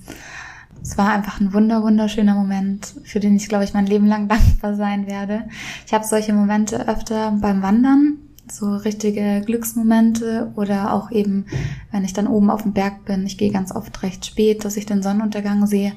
Es 0.82 0.96
war 0.96 1.10
einfach 1.10 1.38
ein 1.38 1.52
wunder, 1.52 1.82
wunderschöner 1.82 2.34
Moment, 2.34 2.94
für 3.04 3.20
den 3.20 3.36
ich, 3.36 3.48
glaube 3.48 3.64
ich, 3.64 3.74
mein 3.74 3.86
Leben 3.86 4.06
lang 4.06 4.26
dankbar 4.28 4.74
sein 4.74 5.06
werde. 5.06 5.44
Ich 5.86 5.92
habe 5.92 6.06
solche 6.06 6.32
Momente 6.32 6.88
öfter 6.88 7.32
beim 7.32 7.62
Wandern, 7.62 8.16
so 8.50 8.74
richtige 8.74 9.42
Glücksmomente 9.44 10.50
oder 10.56 10.94
auch 10.94 11.10
eben, 11.10 11.44
wenn 11.92 12.04
ich 12.04 12.14
dann 12.14 12.26
oben 12.26 12.50
auf 12.50 12.62
dem 12.62 12.72
Berg 12.72 13.04
bin. 13.04 13.26
Ich 13.26 13.36
gehe 13.36 13.52
ganz 13.52 13.70
oft 13.70 14.02
recht 14.02 14.24
spät, 14.24 14.64
dass 14.64 14.78
ich 14.78 14.86
den 14.86 15.02
Sonnenuntergang 15.02 15.66
sehe, 15.66 15.92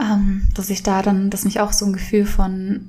ähm, 0.00 0.48
dass 0.54 0.70
ich 0.70 0.82
da 0.82 1.02
dann, 1.02 1.30
dass 1.30 1.44
mich 1.44 1.60
auch 1.60 1.72
so 1.72 1.86
ein 1.86 1.92
Gefühl 1.92 2.26
von 2.26 2.88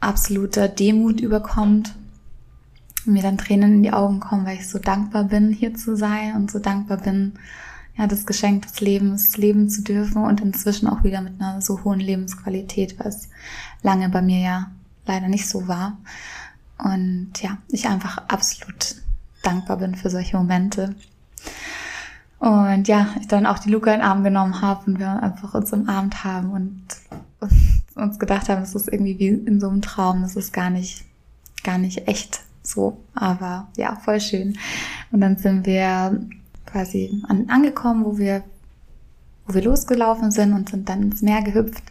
absoluter 0.00 0.68
Demut 0.68 1.20
überkommt 1.20 1.94
mir 3.10 3.22
dann 3.22 3.38
Tränen 3.38 3.74
in 3.74 3.82
die 3.82 3.92
Augen 3.92 4.20
kommen, 4.20 4.46
weil 4.46 4.56
ich 4.56 4.68
so 4.68 4.78
dankbar 4.78 5.24
bin, 5.24 5.52
hier 5.52 5.74
zu 5.74 5.96
sein 5.96 6.34
und 6.34 6.50
so 6.50 6.58
dankbar 6.58 6.98
bin, 6.98 7.34
ja, 7.96 8.06
das 8.06 8.26
Geschenk 8.26 8.66
des 8.66 8.80
Lebens 8.80 9.36
leben 9.36 9.68
zu 9.70 9.82
dürfen 9.82 10.22
und 10.22 10.40
inzwischen 10.40 10.86
auch 10.86 11.02
wieder 11.02 11.22
mit 11.22 11.40
einer 11.40 11.62
so 11.62 11.82
hohen 11.84 12.00
Lebensqualität, 12.00 12.98
was 12.98 13.28
lange 13.82 14.08
bei 14.08 14.22
mir 14.22 14.40
ja 14.40 14.70
leider 15.06 15.28
nicht 15.28 15.48
so 15.48 15.66
war. 15.66 15.96
Und 16.78 17.30
ja, 17.40 17.58
ich 17.68 17.88
einfach 17.88 18.18
absolut 18.28 18.96
dankbar 19.42 19.78
bin 19.78 19.94
für 19.94 20.10
solche 20.10 20.36
Momente. 20.36 20.94
Und 22.38 22.86
ja, 22.86 23.08
ich 23.18 23.28
dann 23.28 23.46
auch 23.46 23.58
die 23.58 23.70
Luca 23.70 23.92
in 23.92 24.00
den 24.00 24.06
Arm 24.06 24.22
genommen 24.22 24.60
habe 24.60 24.90
und 24.90 24.98
wir 24.98 25.22
einfach 25.22 25.54
uns 25.54 25.72
umarmt 25.72 26.22
haben 26.22 26.50
und 26.50 26.82
uns 27.94 28.18
gedacht 28.18 28.48
haben, 28.48 28.60
das 28.60 28.74
ist 28.74 28.88
irgendwie 28.88 29.18
wie 29.18 29.28
in 29.28 29.58
so 29.58 29.68
einem 29.68 29.80
Traum, 29.80 30.20
das 30.20 30.36
ist 30.36 30.52
gar 30.52 30.68
nicht, 30.68 31.04
gar 31.64 31.78
nicht 31.78 32.08
echt 32.08 32.40
so, 32.76 32.98
aber 33.14 33.68
ja, 33.76 33.96
voll 33.96 34.20
schön. 34.20 34.56
Und 35.10 35.22
dann 35.22 35.36
sind 35.38 35.66
wir 35.66 36.20
quasi 36.66 37.22
an, 37.26 37.48
angekommen, 37.48 38.04
wo 38.04 38.18
wir, 38.18 38.42
wo 39.46 39.54
wir 39.54 39.64
losgelaufen 39.64 40.30
sind 40.30 40.52
und 40.52 40.68
sind 40.68 40.88
dann 40.88 41.02
ins 41.02 41.22
Meer 41.22 41.42
gehüpft. 41.42 41.82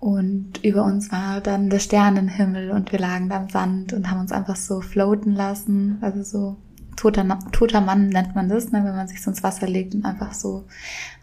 Und 0.00 0.64
über 0.64 0.84
uns 0.84 1.12
war 1.12 1.40
dann 1.40 1.70
der 1.70 1.80
Sternenhimmel 1.80 2.70
und 2.70 2.90
wir 2.92 2.98
lagen 2.98 3.28
da 3.28 3.36
im 3.38 3.50
Sand 3.50 3.92
und 3.92 4.10
haben 4.10 4.20
uns 4.20 4.32
einfach 4.32 4.56
so 4.56 4.80
floaten 4.80 5.34
lassen. 5.34 5.98
Also 6.00 6.22
so 6.22 6.56
toter, 6.96 7.38
toter 7.52 7.80
Mann 7.80 8.08
nennt 8.08 8.34
man 8.34 8.48
das, 8.48 8.72
ne, 8.72 8.84
wenn 8.84 8.96
man 8.96 9.08
sich 9.08 9.20
so 9.22 9.30
ins 9.30 9.42
Wasser 9.42 9.66
legt 9.66 9.94
und 9.94 10.04
einfach 10.04 10.32
so 10.32 10.64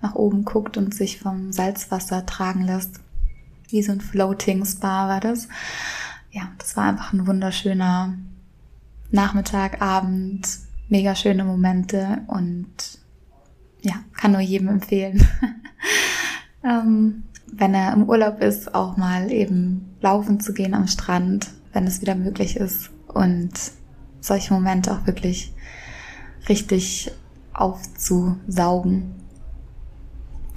nach 0.01 0.13
oben 0.15 0.45
guckt 0.45 0.77
und 0.77 0.93
sich 0.93 1.19
vom 1.19 1.51
Salzwasser 1.51 2.25
tragen 2.25 2.63
lässt. 2.63 2.99
Wie 3.69 3.81
so 3.81 3.93
ein 3.93 4.01
Floating 4.01 4.63
Spa 4.65 5.07
war 5.07 5.21
das. 5.21 5.47
Ja, 6.31 6.49
das 6.59 6.77
war 6.77 6.83
einfach 6.83 7.13
ein 7.13 7.25
wunderschöner 7.25 8.13
Nachmittag, 9.11 9.81
Abend, 9.81 10.47
mega 10.89 11.15
schöne 11.15 11.43
Momente 11.43 12.21
und 12.27 12.99
ja, 13.81 13.93
kann 14.13 14.31
nur 14.31 14.41
jedem 14.41 14.67
empfehlen. 14.69 15.25
ähm, 16.63 17.23
wenn 17.51 17.73
er 17.73 17.93
im 17.93 18.09
Urlaub 18.09 18.41
ist, 18.41 18.73
auch 18.73 18.97
mal 18.97 19.31
eben 19.31 19.95
laufen 20.01 20.39
zu 20.39 20.53
gehen 20.53 20.73
am 20.73 20.87
Strand, 20.87 21.51
wenn 21.73 21.87
es 21.87 22.01
wieder 22.01 22.15
möglich 22.15 22.57
ist 22.57 22.89
und 23.07 23.53
solche 24.19 24.53
Momente 24.53 24.91
auch 24.91 25.05
wirklich 25.05 25.53
richtig 26.49 27.11
aufzusaugen. 27.53 29.13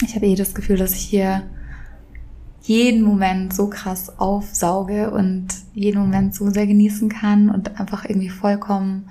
Ich 0.03 0.15
habe 0.15 0.27
eh 0.27 0.35
das 0.35 0.55
Gefühl, 0.55 0.77
dass 0.77 0.95
ich 0.95 1.03
hier 1.03 1.43
jeden 2.69 3.03
Moment 3.03 3.55
so 3.55 3.69
krass 3.69 4.19
aufsauge 4.19 5.11
und 5.11 5.49
jeden 5.73 6.01
Moment 6.01 6.35
so 6.35 6.51
sehr 6.51 6.67
genießen 6.67 7.09
kann 7.09 7.49
und 7.49 7.81
einfach 7.81 8.05
irgendwie 8.05 8.29
vollkommen 8.29 9.09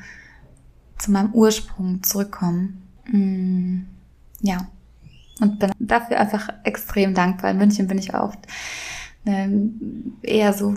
zu 0.99 1.11
meinem 1.11 1.33
Ursprung 1.33 2.03
zurückkommen. 2.03 2.83
Mm, 3.11 3.79
ja. 4.41 4.67
Und 5.39 5.59
bin 5.59 5.71
dafür 5.79 6.19
einfach 6.19 6.49
extrem 6.63 7.15
dankbar. 7.15 7.51
In 7.51 7.57
München 7.57 7.87
bin 7.87 7.97
ich 7.97 8.13
oft 8.13 8.39
ähm, 9.25 10.13
eher 10.21 10.53
so, 10.53 10.75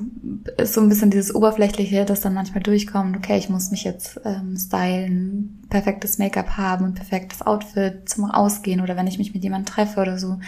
ist 0.56 0.74
so 0.74 0.80
ein 0.80 0.88
bisschen 0.88 1.10
dieses 1.10 1.34
Oberflächliche, 1.34 2.04
das 2.04 2.20
dann 2.20 2.34
manchmal 2.34 2.62
durchkommt. 2.62 3.16
Okay, 3.16 3.36
ich 3.36 3.48
muss 3.48 3.70
mich 3.70 3.84
jetzt 3.84 4.20
ähm, 4.24 4.56
stylen, 4.56 5.62
perfektes 5.68 6.18
Make-up 6.18 6.56
haben 6.56 6.84
und 6.86 6.94
perfektes 6.94 7.42
Outfit 7.42 8.08
zum 8.08 8.24
Ausgehen 8.30 8.80
oder 8.80 8.96
wenn 8.96 9.06
ich 9.06 9.18
mich 9.18 9.34
mit 9.34 9.44
jemandem 9.44 9.72
treffe 9.72 10.00
oder 10.00 10.18
so. 10.18 10.38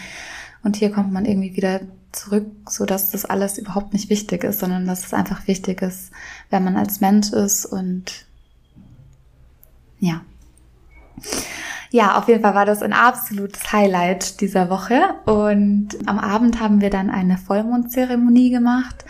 Und 0.63 0.75
hier 0.75 0.91
kommt 0.91 1.11
man 1.11 1.25
irgendwie 1.25 1.55
wieder 1.55 1.81
zurück, 2.13 2.45
so 2.69 2.85
dass 2.85 3.11
das 3.11 3.25
alles 3.25 3.57
überhaupt 3.57 3.93
nicht 3.93 4.09
wichtig 4.09 4.43
ist, 4.43 4.59
sondern 4.59 4.85
dass 4.85 5.05
es 5.05 5.13
einfach 5.13 5.47
wichtig 5.47 5.81
ist, 5.81 6.11
wer 6.49 6.59
man 6.59 6.77
als 6.77 7.01
Mensch 7.01 7.31
ist 7.31 7.65
und 7.65 8.25
ja. 9.99 10.21
Ja, 11.91 12.17
auf 12.17 12.27
jeden 12.27 12.41
Fall 12.41 12.55
war 12.55 12.65
das 12.65 12.81
ein 12.81 12.91
absolutes 12.91 13.71
Highlight 13.71 14.41
dieser 14.41 14.69
Woche. 14.69 14.99
Und 15.25 15.89
am 16.07 16.17
Abend 16.17 16.59
haben 16.59 16.81
wir 16.81 16.89
dann 16.89 17.11
eine 17.11 17.37
Vollmondzeremonie 17.37 18.49
gemacht. 18.49 19.05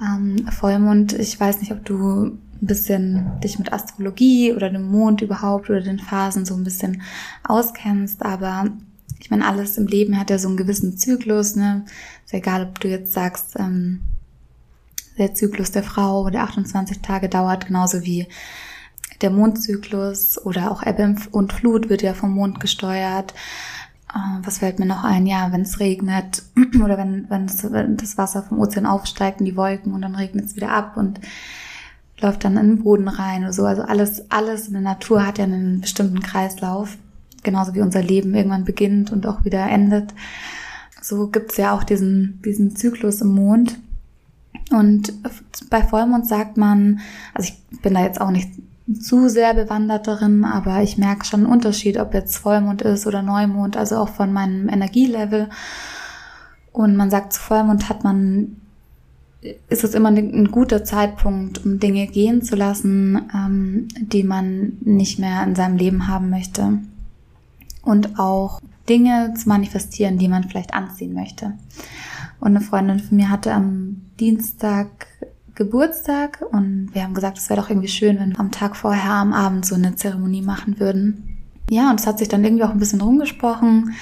Ähm, 0.00 0.46
Vollmond, 0.48 1.14
ich 1.14 1.40
weiß 1.40 1.60
nicht, 1.60 1.72
ob 1.72 1.82
du 1.84 2.26
ein 2.26 2.38
bisschen 2.60 3.40
dich 3.42 3.58
mit 3.58 3.72
Astrologie 3.72 4.52
oder 4.52 4.68
dem 4.68 4.90
Mond 4.90 5.22
überhaupt 5.22 5.70
oder 5.70 5.80
den 5.80 5.98
Phasen 5.98 6.44
so 6.44 6.54
ein 6.54 6.64
bisschen 6.64 7.02
auskennst, 7.42 8.22
aber 8.22 8.66
ich 9.20 9.30
meine, 9.30 9.46
alles 9.46 9.76
im 9.76 9.86
Leben 9.86 10.18
hat 10.18 10.30
ja 10.30 10.38
so 10.38 10.48
einen 10.48 10.56
gewissen 10.56 10.96
Zyklus, 10.96 11.54
ne? 11.54 11.84
Ist 12.24 12.34
egal, 12.34 12.64
ob 12.64 12.80
du 12.80 12.88
jetzt 12.88 13.12
sagst, 13.12 13.56
ähm, 13.58 14.00
der 15.18 15.34
Zyklus 15.34 15.70
der 15.70 15.82
Frau, 15.82 16.30
der 16.30 16.44
28 16.44 17.00
Tage 17.00 17.28
dauert, 17.28 17.66
genauso 17.66 18.02
wie 18.04 18.26
der 19.20 19.30
Mondzyklus 19.30 20.42
oder 20.44 20.70
auch 20.70 20.82
Ebbe 20.82 21.14
und 21.30 21.52
Flut 21.52 21.90
wird 21.90 22.00
ja 22.00 22.14
vom 22.14 22.32
Mond 22.32 22.60
gesteuert. 22.60 23.34
Äh, 24.14 24.42
was 24.42 24.58
fällt 24.58 24.78
mir 24.78 24.86
noch 24.86 25.04
ein? 25.04 25.26
Ja, 25.26 25.52
wenn 25.52 25.62
es 25.62 25.80
regnet 25.80 26.42
oder 26.82 26.96
wenn, 26.96 27.28
wenn, 27.28 27.44
es, 27.44 27.70
wenn 27.70 27.98
das 27.98 28.16
Wasser 28.16 28.42
vom 28.42 28.58
Ozean 28.58 28.86
aufsteigt 28.86 29.40
in 29.40 29.46
die 29.46 29.56
Wolken 29.56 29.92
und 29.92 30.00
dann 30.00 30.14
regnet 30.14 30.46
es 30.46 30.56
wieder 30.56 30.72
ab 30.72 30.96
und 30.96 31.20
läuft 32.20 32.44
dann 32.44 32.56
in 32.56 32.76
den 32.76 32.82
Boden 32.84 33.08
rein 33.08 33.42
oder 33.42 33.52
so. 33.52 33.66
Also 33.66 33.82
alles, 33.82 34.30
alles 34.30 34.66
in 34.68 34.72
der 34.72 34.82
Natur 34.82 35.26
hat 35.26 35.36
ja 35.36 35.44
einen 35.44 35.82
bestimmten 35.82 36.20
Kreislauf 36.20 36.96
genauso 37.42 37.74
wie 37.74 37.80
unser 37.80 38.02
Leben 38.02 38.34
irgendwann 38.34 38.64
beginnt 38.64 39.12
und 39.12 39.26
auch 39.26 39.44
wieder 39.44 39.68
endet. 39.68 40.14
So 41.00 41.28
gibt's 41.28 41.56
ja 41.56 41.72
auch 41.72 41.82
diesen, 41.82 42.40
diesen 42.44 42.76
Zyklus 42.76 43.20
im 43.20 43.34
Mond. 43.34 43.78
Und 44.70 45.12
bei 45.70 45.82
Vollmond 45.82 46.26
sagt 46.26 46.56
man, 46.56 47.00
also 47.34 47.50
ich 47.50 47.80
bin 47.80 47.94
da 47.94 48.02
jetzt 48.02 48.20
auch 48.20 48.30
nicht 48.30 48.50
zu 48.98 49.28
sehr 49.28 49.54
bewandert 49.54 50.06
darin, 50.06 50.44
aber 50.44 50.82
ich 50.82 50.98
merke 50.98 51.24
schon 51.24 51.40
einen 51.40 51.52
Unterschied, 51.52 51.98
ob 51.98 52.12
jetzt 52.14 52.36
Vollmond 52.36 52.82
ist 52.82 53.06
oder 53.06 53.22
Neumond, 53.22 53.76
also 53.76 53.96
auch 53.96 54.08
von 54.08 54.32
meinem 54.32 54.68
Energielevel. 54.68 55.48
Und 56.72 56.96
man 56.96 57.10
sagt, 57.10 57.32
zu 57.32 57.40
Vollmond 57.40 57.88
hat 57.88 58.04
man, 58.04 58.56
ist 59.68 59.84
es 59.84 59.94
immer 59.94 60.08
ein 60.10 60.50
guter 60.50 60.84
Zeitpunkt, 60.84 61.64
um 61.64 61.78
Dinge 61.78 62.06
gehen 62.06 62.42
zu 62.42 62.56
lassen, 62.56 63.28
ähm, 63.34 63.88
die 63.98 64.24
man 64.24 64.78
nicht 64.80 65.18
mehr 65.18 65.42
in 65.44 65.54
seinem 65.54 65.76
Leben 65.76 66.08
haben 66.08 66.30
möchte 66.30 66.78
und 67.82 68.18
auch 68.18 68.60
Dinge 68.88 69.34
zu 69.34 69.48
manifestieren, 69.48 70.18
die 70.18 70.28
man 70.28 70.44
vielleicht 70.44 70.74
anziehen 70.74 71.14
möchte. 71.14 71.52
Und 72.40 72.48
eine 72.48 72.60
Freundin 72.60 72.98
von 72.98 73.16
mir 73.16 73.30
hatte 73.30 73.52
am 73.52 74.02
Dienstag 74.18 75.06
Geburtstag 75.54 76.42
und 76.52 76.88
wir 76.94 77.02
haben 77.02 77.12
gesagt, 77.12 77.36
es 77.36 77.50
wäre 77.50 77.60
doch 77.60 77.68
irgendwie 77.68 77.88
schön, 77.88 78.18
wenn 78.18 78.30
wir 78.30 78.40
am 78.40 78.50
Tag 78.50 78.76
vorher 78.76 79.12
am 79.12 79.34
Abend 79.34 79.66
so 79.66 79.74
eine 79.74 79.94
Zeremonie 79.94 80.40
machen 80.40 80.80
würden. 80.80 81.38
Ja, 81.68 81.90
und 81.90 82.00
es 82.00 82.06
hat 82.06 82.18
sich 82.18 82.28
dann 82.28 82.42
irgendwie 82.42 82.64
auch 82.64 82.70
ein 82.70 82.78
bisschen 82.78 83.02
rumgesprochen 83.02 83.94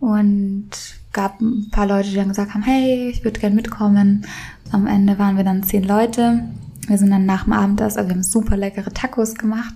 und 0.00 0.70
gab 1.12 1.40
ein 1.40 1.70
paar 1.70 1.86
Leute, 1.86 2.10
die 2.10 2.16
dann 2.16 2.28
gesagt 2.28 2.54
haben, 2.54 2.62
hey, 2.62 3.08
ich 3.08 3.22
würde 3.22 3.38
gern 3.38 3.54
mitkommen. 3.54 4.26
Am 4.72 4.88
Ende 4.88 5.18
waren 5.18 5.36
wir 5.36 5.44
dann 5.44 5.62
zehn 5.62 5.84
Leute. 5.84 6.44
Wir 6.86 6.98
sind 6.98 7.10
dann 7.10 7.26
nach 7.26 7.44
dem 7.44 7.52
Abendessen, 7.52 7.98
also 7.98 8.08
wir 8.08 8.16
haben 8.16 8.22
super 8.22 8.56
leckere 8.56 8.92
Tacos 8.92 9.34
gemacht 9.34 9.74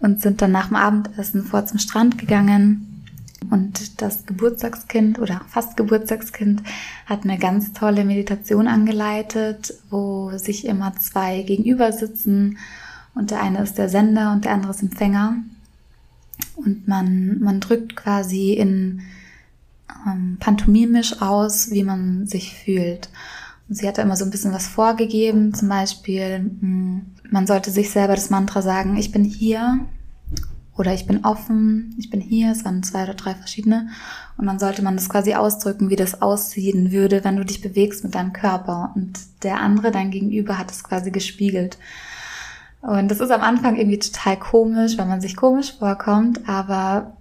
und 0.00 0.20
sind 0.20 0.42
dann 0.42 0.52
nach 0.52 0.68
dem 0.68 0.76
Abendessen 0.76 1.44
vor 1.44 1.64
zum 1.66 1.78
Strand 1.78 2.18
gegangen. 2.18 2.90
Und 3.50 4.00
das 4.00 4.24
Geburtstagskind 4.26 5.18
oder 5.18 5.42
fast 5.48 5.76
Geburtstagskind 5.76 6.62
hat 7.06 7.24
eine 7.24 7.38
ganz 7.38 7.72
tolle 7.72 8.04
Meditation 8.04 8.68
angeleitet, 8.68 9.74
wo 9.90 10.36
sich 10.36 10.66
immer 10.66 10.94
zwei 10.96 11.42
gegenüber 11.42 11.92
sitzen 11.92 12.58
und 13.14 13.30
der 13.30 13.42
eine 13.42 13.62
ist 13.62 13.78
der 13.78 13.88
Sender 13.88 14.32
und 14.32 14.44
der 14.44 14.52
andere 14.52 14.72
ist 14.72 14.82
Empfänger. 14.82 15.36
Und 16.56 16.88
man, 16.88 17.38
man 17.40 17.60
drückt 17.60 17.96
quasi 17.96 18.54
in 18.54 19.02
ähm, 20.06 20.36
pantomimisch 20.40 21.20
aus, 21.22 21.70
wie 21.70 21.84
man 21.84 22.26
sich 22.26 22.54
fühlt. 22.54 23.08
Und 23.68 23.76
sie 23.76 23.88
hatte 23.88 24.02
immer 24.02 24.16
so 24.16 24.24
ein 24.24 24.30
bisschen 24.30 24.52
was 24.52 24.66
vorgegeben, 24.66 25.54
zum 25.54 25.68
Beispiel, 25.68 26.38
mh, 26.40 26.60
hm, 26.60 27.06
man 27.30 27.46
sollte 27.46 27.70
sich 27.70 27.90
selber 27.90 28.14
das 28.14 28.30
Mantra 28.30 28.62
sagen, 28.62 28.96
ich 28.96 29.10
bin 29.10 29.24
hier 29.24 29.80
oder 30.76 30.92
ich 30.92 31.06
bin 31.06 31.24
offen, 31.24 31.94
ich 31.98 32.10
bin 32.10 32.20
hier, 32.20 32.50
es 32.50 32.64
waren 32.64 32.82
zwei 32.82 33.04
oder 33.04 33.14
drei 33.14 33.34
verschiedene. 33.34 33.88
Und 34.36 34.46
dann 34.46 34.58
sollte 34.58 34.82
man 34.82 34.96
das 34.96 35.08
quasi 35.08 35.34
ausdrücken, 35.34 35.88
wie 35.88 35.96
das 35.96 36.20
aussehen 36.20 36.90
würde, 36.90 37.24
wenn 37.24 37.36
du 37.36 37.44
dich 37.44 37.60
bewegst 37.60 38.04
mit 38.04 38.14
deinem 38.14 38.32
Körper. 38.32 38.92
Und 38.96 39.18
der 39.42 39.60
andere, 39.60 39.90
dein 39.92 40.10
Gegenüber, 40.10 40.58
hat 40.58 40.70
es 40.70 40.82
quasi 40.82 41.10
gespiegelt. 41.10 41.78
Und 42.82 43.10
das 43.10 43.20
ist 43.20 43.30
am 43.30 43.40
Anfang 43.40 43.76
irgendwie 43.76 43.98
total 43.98 44.38
komisch, 44.38 44.98
weil 44.98 45.06
man 45.06 45.20
sich 45.20 45.36
komisch 45.36 45.72
vorkommt, 45.78 46.46
aber 46.48 47.16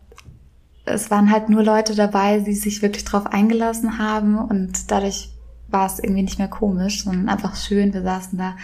es 0.85 1.09
waren 1.09 1.31
halt 1.31 1.47
nur 1.47 1.63
Leute 1.63 1.95
dabei, 1.95 2.39
die 2.39 2.53
sich 2.53 2.81
wirklich 2.81 3.05
drauf 3.05 3.27
eingelassen 3.27 3.97
haben 3.97 4.38
und 4.38 4.91
dadurch 4.91 5.32
war 5.74 5.88
es 5.88 6.00
irgendwie 6.00 6.22
nicht 6.22 6.39
mehr 6.39 6.48
komisch, 6.48 7.03
sondern 7.03 7.27
einfach 7.27 7.56
schön. 7.56 7.94
Wir 7.94 8.03
saßen 8.03 8.38
da 8.38 8.56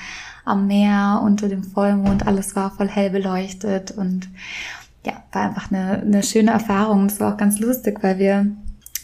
am 0.45 0.67
Meer 0.67 1.21
unter 1.23 1.49
dem 1.49 1.63
Vollmond, 1.63 2.25
alles 2.25 2.55
war 2.55 2.71
voll 2.71 2.87
hell 2.87 3.09
beleuchtet 3.09 3.91
und 3.91 4.29
ja, 5.05 5.13
war 5.31 5.43
einfach 5.43 5.71
eine, 5.71 6.01
eine 6.01 6.23
schöne 6.23 6.51
Erfahrung. 6.51 7.05
Es 7.07 7.19
war 7.19 7.33
auch 7.33 7.37
ganz 7.37 7.59
lustig, 7.59 7.99
weil 8.01 8.19
wir 8.19 8.51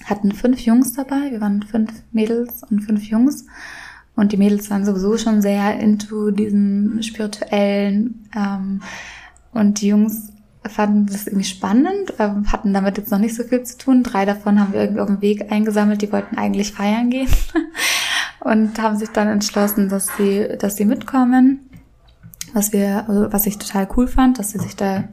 hatten 0.05 0.31
fünf 0.31 0.59
Jungs 0.61 0.93
dabei, 0.93 1.31
wir 1.31 1.41
waren 1.41 1.63
fünf 1.63 1.91
Mädels 2.11 2.63
und 2.63 2.81
fünf 2.81 3.03
Jungs 3.03 3.45
und 4.15 4.31
die 4.31 4.37
Mädels 4.37 4.69
waren 4.69 4.85
sowieso 4.85 5.17
schon 5.17 5.41
sehr 5.41 5.79
into 5.79 6.31
diesem 6.31 7.01
spirituellen 7.01 8.27
ähm, 8.35 8.81
und 9.51 9.81
die 9.81 9.87
Jungs 9.87 10.31
fanden 10.69 11.05
das 11.07 11.27
irgendwie 11.27 11.45
spannend, 11.45 12.13
ähm, 12.19 12.51
hatten 12.51 12.73
damit 12.73 12.97
jetzt 12.97 13.11
noch 13.11 13.19
nicht 13.19 13.35
so 13.35 13.43
viel 13.43 13.63
zu 13.63 13.77
tun. 13.77 14.03
Drei 14.03 14.25
davon 14.25 14.59
haben 14.59 14.73
wir 14.73 14.81
irgendwie 14.81 15.01
auf 15.01 15.07
dem 15.07 15.21
Weg 15.21 15.51
eingesammelt, 15.51 16.01
die 16.01 16.11
wollten 16.11 16.37
eigentlich 16.37 16.73
feiern 16.73 17.09
gehen 17.09 17.29
und 18.39 18.81
haben 18.81 18.97
sich 18.97 19.09
dann 19.09 19.27
entschlossen, 19.27 19.89
dass 19.89 20.07
sie, 20.17 20.47
dass 20.59 20.75
sie 20.75 20.85
mitkommen. 20.85 21.69
Was 22.53 22.71
wir, 22.71 23.07
also 23.09 23.31
was 23.31 23.45
ich 23.45 23.57
total 23.57 23.87
cool 23.97 24.07
fand, 24.07 24.39
dass 24.39 24.51
sie 24.51 24.59
sich 24.59 24.75
da 24.75 25.05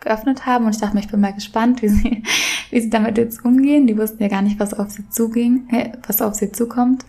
geöffnet 0.00 0.46
haben 0.46 0.66
und 0.66 0.74
ich 0.74 0.80
dachte 0.80 0.94
mir, 0.94 1.00
ich 1.00 1.08
bin 1.08 1.20
mal 1.20 1.32
gespannt, 1.32 1.82
wie 1.82 1.88
sie, 1.88 2.22
wie 2.70 2.80
sie 2.80 2.90
damit 2.90 3.18
jetzt 3.18 3.44
umgehen. 3.44 3.86
Die 3.86 3.98
wussten 3.98 4.22
ja 4.22 4.28
gar 4.28 4.42
nicht, 4.42 4.60
was 4.60 4.74
auf 4.74 4.90
sie 4.90 5.08
zuging, 5.08 5.68
was 6.06 6.22
auf 6.22 6.34
sie 6.34 6.52
zukommt. 6.52 7.04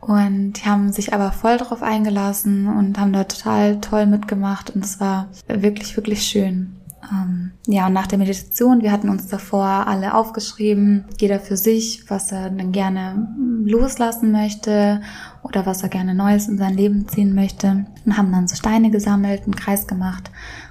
Und 0.00 0.54
die 0.54 0.68
haben 0.68 0.92
sich 0.92 1.14
aber 1.14 1.30
voll 1.30 1.58
darauf 1.58 1.80
eingelassen 1.80 2.66
und 2.66 2.98
haben 2.98 3.12
da 3.12 3.22
total 3.22 3.80
toll 3.80 4.06
mitgemacht 4.06 4.70
und 4.70 4.84
es 4.84 4.98
war 4.98 5.28
wirklich, 5.46 5.96
wirklich 5.96 6.22
schön. 6.22 6.76
Ähm, 7.10 7.52
ja, 7.66 7.86
und 7.86 7.92
nach 7.92 8.06
der 8.06 8.18
Meditation, 8.18 8.82
wir 8.82 8.92
hatten 8.92 9.08
uns 9.08 9.26
davor 9.26 9.66
alle 9.66 10.14
aufgeschrieben, 10.14 11.04
jeder 11.18 11.40
für 11.40 11.56
sich, 11.56 12.08
was 12.08 12.30
er 12.30 12.50
dann 12.50 12.72
gerne 12.72 13.28
loslassen 13.64 14.30
möchte 14.30 15.00
oder 15.42 15.66
was 15.66 15.82
er 15.82 15.88
gerne 15.88 16.14
Neues 16.14 16.48
in 16.48 16.58
sein 16.58 16.74
Leben 16.74 17.08
ziehen 17.08 17.34
möchte 17.34 17.86
und 18.04 18.16
haben 18.16 18.30
dann 18.30 18.46
so 18.46 18.54
Steine 18.54 18.90
gesammelt, 18.90 19.44
einen 19.44 19.56
Kreis 19.56 19.86
gemacht 19.86 20.30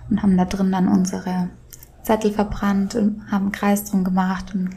und 0.09 0.23
haben 0.23 0.37
da 0.37 0.45
drin 0.45 0.71
dann 0.71 0.87
unsere 0.87 1.49
Zettel 2.03 2.31
verbrannt 2.31 2.95
und 2.95 3.21
haben 3.31 3.43
einen 3.43 3.51
Kreis 3.51 3.83
drum 3.83 4.03
gemacht 4.03 4.53
und 4.55 4.69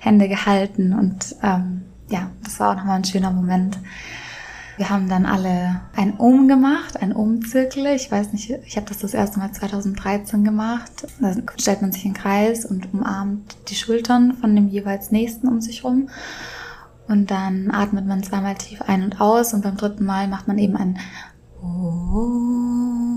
Hände 0.00 0.28
gehalten 0.28 0.92
und 0.92 1.36
ähm, 1.42 1.82
ja, 2.10 2.30
das 2.42 2.60
war 2.60 2.70
auch 2.70 2.76
nochmal 2.76 2.96
ein 2.96 3.04
schöner 3.04 3.30
Moment. 3.30 3.78
Wir 4.78 4.88
haben 4.90 5.08
dann 5.08 5.26
alle 5.26 5.80
ein 5.96 6.16
Um 6.18 6.46
gemacht, 6.46 7.02
ein 7.02 7.12
Umzirkel. 7.12 7.86
Ich 7.96 8.12
weiß 8.12 8.32
nicht, 8.32 8.48
ich 8.64 8.76
habe 8.76 8.86
das 8.86 8.98
das 8.98 9.12
erste 9.12 9.40
Mal 9.40 9.50
2013 9.50 10.44
gemacht. 10.44 10.92
Da 11.20 11.34
stellt 11.58 11.82
man 11.82 11.90
sich 11.90 12.04
in 12.04 12.14
Kreis 12.14 12.64
und 12.64 12.94
umarmt 12.94 13.56
die 13.68 13.74
Schultern 13.74 14.34
von 14.34 14.54
dem 14.54 14.68
jeweils 14.68 15.10
Nächsten 15.10 15.48
um 15.48 15.60
sich 15.60 15.82
rum. 15.82 16.10
Und 17.08 17.32
dann 17.32 17.72
atmet 17.72 18.06
man 18.06 18.22
zweimal 18.22 18.54
tief 18.54 18.80
ein 18.82 19.02
und 19.02 19.20
aus 19.20 19.52
und 19.52 19.64
beim 19.64 19.76
dritten 19.76 20.04
Mal 20.04 20.28
macht 20.28 20.46
man 20.46 20.58
eben 20.58 20.76
ein 20.76 20.96
Om. 21.60 23.08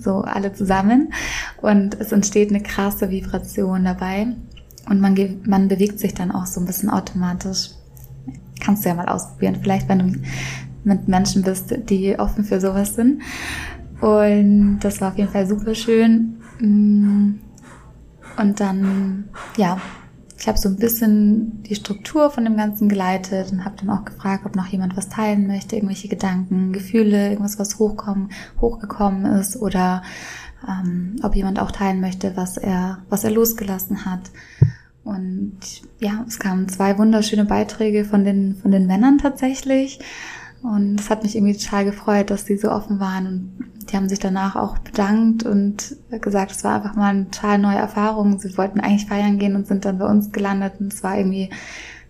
So 0.00 0.22
alle 0.22 0.54
zusammen 0.54 1.12
und 1.60 2.00
es 2.00 2.10
entsteht 2.10 2.50
eine 2.50 2.64
krasse 2.64 3.10
Vibration 3.10 3.84
dabei. 3.84 4.34
Und 4.90 5.00
man, 5.00 5.16
man 5.44 5.68
bewegt 5.68 6.00
sich 6.00 6.14
dann 6.14 6.32
auch 6.32 6.46
so 6.46 6.58
ein 6.58 6.66
bisschen 6.66 6.90
automatisch. 6.90 7.70
Kannst 8.62 8.84
du 8.84 8.88
ja 8.88 8.94
mal 8.94 9.08
ausprobieren. 9.08 9.58
Vielleicht, 9.60 9.88
wenn 9.88 9.98
du 9.98 10.18
mit 10.84 11.08
Menschen 11.08 11.42
bist, 11.42 11.74
die 11.88 12.18
offen 12.18 12.44
für 12.44 12.60
sowas 12.60 12.94
sind. 12.94 13.22
Und 14.00 14.80
das 14.80 15.00
war 15.00 15.12
auf 15.12 15.18
jeden 15.18 15.30
Fall 15.30 15.46
super 15.46 15.74
schön. 15.74 16.36
Mm. 16.58 17.34
Und 18.38 18.60
dann, 18.60 19.24
ja, 19.56 19.78
ich 20.42 20.48
habe 20.48 20.58
so 20.58 20.68
ein 20.68 20.76
bisschen 20.76 21.62
die 21.62 21.76
Struktur 21.76 22.30
von 22.30 22.44
dem 22.44 22.56
Ganzen 22.56 22.88
geleitet 22.88 23.52
und 23.52 23.64
habe 23.64 23.76
dann 23.78 23.90
auch 23.90 24.04
gefragt, 24.04 24.44
ob 24.44 24.56
noch 24.56 24.66
jemand 24.66 24.96
was 24.96 25.08
teilen 25.08 25.46
möchte, 25.46 25.76
irgendwelche 25.76 26.08
Gedanken, 26.08 26.72
Gefühle, 26.72 27.30
irgendwas, 27.30 27.60
was 27.60 27.78
hochkommen, 27.78 28.30
hochgekommen 28.60 29.24
ist 29.38 29.56
oder 29.56 30.02
ähm, 30.68 31.16
ob 31.22 31.36
jemand 31.36 31.60
auch 31.60 31.70
teilen 31.70 32.00
möchte, 32.00 32.36
was 32.36 32.56
er, 32.56 32.98
was 33.08 33.22
er 33.22 33.30
losgelassen 33.30 34.04
hat. 34.04 34.32
Und 35.04 35.58
ja, 35.98 36.24
es 36.28 36.38
kamen 36.38 36.68
zwei 36.68 36.96
wunderschöne 36.98 37.44
Beiträge 37.44 38.04
von 38.04 38.24
den, 38.24 38.56
von 38.56 38.70
den 38.70 38.86
Männern 38.86 39.18
tatsächlich. 39.18 39.98
Und 40.62 41.00
es 41.00 41.10
hat 41.10 41.24
mich 41.24 41.34
irgendwie 41.34 41.56
total 41.56 41.84
gefreut, 41.84 42.30
dass 42.30 42.44
die 42.44 42.56
so 42.56 42.70
offen 42.70 43.00
waren. 43.00 43.26
Und 43.26 43.90
die 43.90 43.96
haben 43.96 44.08
sich 44.08 44.20
danach 44.20 44.54
auch 44.54 44.78
bedankt 44.78 45.42
und 45.44 45.96
gesagt, 46.20 46.52
es 46.52 46.62
war 46.62 46.76
einfach 46.76 46.94
mal 46.94 47.10
eine 47.10 47.30
total 47.30 47.58
neue 47.58 47.78
Erfahrung. 47.78 48.38
Sie 48.38 48.56
wollten 48.56 48.78
eigentlich 48.78 49.06
feiern 49.06 49.38
gehen 49.38 49.56
und 49.56 49.66
sind 49.66 49.84
dann 49.84 49.98
bei 49.98 50.06
uns 50.06 50.30
gelandet. 50.30 50.74
Und 50.78 50.92
es 50.92 51.02
war 51.02 51.18
irgendwie 51.18 51.50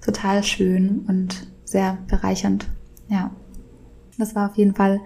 total 0.05 0.43
schön 0.43 1.07
und 1.09 1.47
sehr 1.65 1.97
bereichernd. 2.09 2.67
Ja, 3.09 3.31
das 4.19 4.35
war 4.35 4.51
auf 4.51 4.57
jeden 4.57 4.75
Fall 4.75 5.01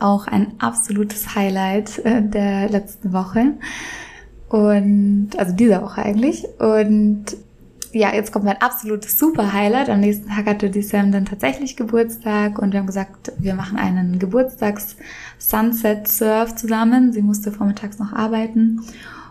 auch 0.00 0.26
ein 0.26 0.54
absolutes 0.58 1.34
Highlight 1.34 1.98
äh, 2.04 2.22
der 2.22 2.68
letzten 2.68 3.12
Woche. 3.12 3.54
Und, 4.48 5.30
also 5.36 5.52
dieser 5.52 5.82
Woche 5.82 6.02
eigentlich. 6.02 6.46
Und 6.58 7.36
ja, 7.92 8.12
jetzt 8.14 8.32
kommt 8.32 8.44
mein 8.44 8.60
absolutes 8.60 9.16
super 9.18 9.52
Highlight. 9.52 9.88
Am 9.88 9.98
nächsten 10.00 10.28
Tag 10.28 10.46
hatte 10.46 10.70
die 10.70 10.82
Sam 10.82 11.10
dann 11.12 11.24
tatsächlich 11.24 11.76
Geburtstag 11.76 12.58
und 12.58 12.72
wir 12.72 12.80
haben 12.80 12.86
gesagt, 12.86 13.32
wir 13.38 13.54
machen 13.54 13.78
einen 13.78 14.18
Geburtstags-Sunset-Surf 14.18 16.56
zusammen. 16.56 17.12
Sie 17.12 17.22
musste 17.22 17.52
vormittags 17.52 17.98
noch 17.98 18.12
arbeiten. 18.12 18.80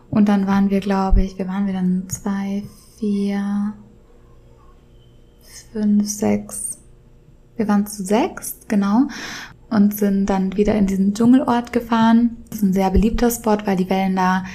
Und 0.10 0.30
dann 0.30 0.48
waren 0.48 0.70
wir, 0.70 0.80
glaube 0.80 1.22
ich, 1.22 1.38
wir 1.38 1.48
waren 1.48 1.68
wir 1.68 1.74
dann 1.74 2.10
zwei, 2.10 2.64
vier, 3.00 3.74
fünf, 5.72 6.08
sechs. 6.08 6.80
Wir 7.56 7.68
waren 7.68 7.86
zu 7.88 8.04
sechs, 8.04 8.58
genau 8.68 9.08
und 9.70 9.98
sind 9.98 10.28
dann 10.28 10.56
wieder 10.56 10.76
in 10.76 10.86
diesen 10.86 11.14
Dschungelort 11.14 11.74
gefahren. 11.74 12.38
Das 12.50 12.60
ist 12.60 12.64
ein 12.64 12.74
sehr 12.74 12.92
beliebter 12.92 13.30
Spot, 13.30 13.58
weil 13.66 13.76
die 13.76 13.90
Wellen 13.90 14.16
da 14.16 14.46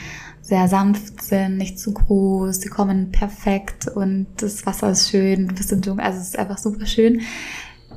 sehr 0.50 0.66
sanft 0.66 1.22
sind, 1.22 1.58
nicht 1.58 1.78
zu 1.78 1.94
groß, 1.94 2.60
sie 2.60 2.68
kommen 2.68 3.12
perfekt 3.12 3.86
und 3.86 4.26
das 4.38 4.66
Wasser 4.66 4.90
ist 4.90 5.08
schön, 5.08 5.46
du 5.46 5.54
bist 5.54 5.70
im 5.70 5.80
Dschungel, 5.80 6.04
also 6.04 6.18
es 6.18 6.28
ist 6.30 6.38
einfach 6.38 6.58
super 6.58 6.86
schön. 6.86 7.20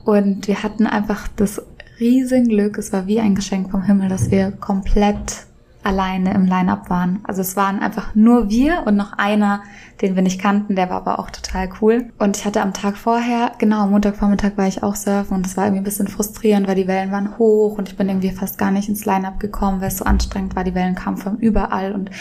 Und 0.05 0.47
wir 0.47 0.61
hatten 0.61 0.85
einfach 0.85 1.27
das 1.35 1.61
riesen 1.99 2.47
Glück, 2.47 2.77
es 2.77 2.93
war 2.93 3.07
wie 3.07 3.19
ein 3.19 3.33
Geschenk 3.33 3.71
vom 3.71 3.81
Himmel, 3.81 4.07
dass 4.07 4.29
wir 4.29 4.51
komplett 4.51 5.47
alleine 5.81 6.35
im 6.35 6.45
Line-Up 6.45 6.91
waren. 6.91 7.21
Also 7.23 7.41
es 7.41 7.55
waren 7.55 7.79
einfach 7.79 8.13
nur 8.13 8.51
wir 8.51 8.83
und 8.85 8.97
noch 8.97 9.13
einer, 9.13 9.63
den 10.03 10.15
wir 10.15 10.21
nicht 10.21 10.39
kannten, 10.39 10.75
der 10.75 10.89
war 10.89 10.97
aber 10.97 11.17
auch 11.17 11.29
total 11.31 11.69
cool. 11.81 12.09
Und 12.19 12.37
ich 12.37 12.45
hatte 12.45 12.61
am 12.61 12.73
Tag 12.73 12.97
vorher, 12.97 13.53
genau, 13.57 13.83
am 13.83 13.91
Montagvormittag 13.91 14.57
war 14.57 14.67
ich 14.67 14.83
auch 14.83 14.95
surfen 14.95 15.37
und 15.37 15.47
es 15.47 15.55
war 15.55 15.63
irgendwie 15.63 15.79
ein 15.81 15.85
bisschen 15.85 16.09
frustrierend, 16.09 16.67
weil 16.67 16.75
die 16.75 16.87
Wellen 16.87 17.11
waren 17.11 17.39
hoch 17.39 17.77
und 17.77 17.87
ich 17.87 17.95
bin 17.95 18.09
irgendwie 18.09 18.31
fast 18.31 18.57
gar 18.57 18.69
nicht 18.69 18.89
ins 18.89 19.05
Line-Up 19.05 19.39
gekommen, 19.39 19.79
weil 19.79 19.87
es 19.87 19.97
so 19.97 20.05
anstrengend 20.05 20.57
war. 20.57 20.65
Die 20.65 20.75
Wellen 20.75 20.95
kamen 20.95 21.17
von 21.17 21.39
überall 21.39 21.93
und 21.93 22.11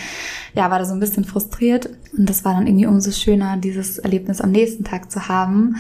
ja, 0.55 0.71
war 0.71 0.79
da 0.79 0.85
so 0.85 0.95
ein 0.95 1.01
bisschen 1.01 1.25
frustriert. 1.25 1.91
Und 2.17 2.31
das 2.31 2.45
war 2.45 2.55
dann 2.55 2.69
irgendwie 2.69 2.87
umso 2.87 3.11
schöner, 3.11 3.57
dieses 3.57 3.99
Erlebnis 3.99 4.41
am 4.41 4.53
nächsten 4.53 4.85
Tag 4.85 5.11
zu 5.11 5.29
haben 5.29 5.77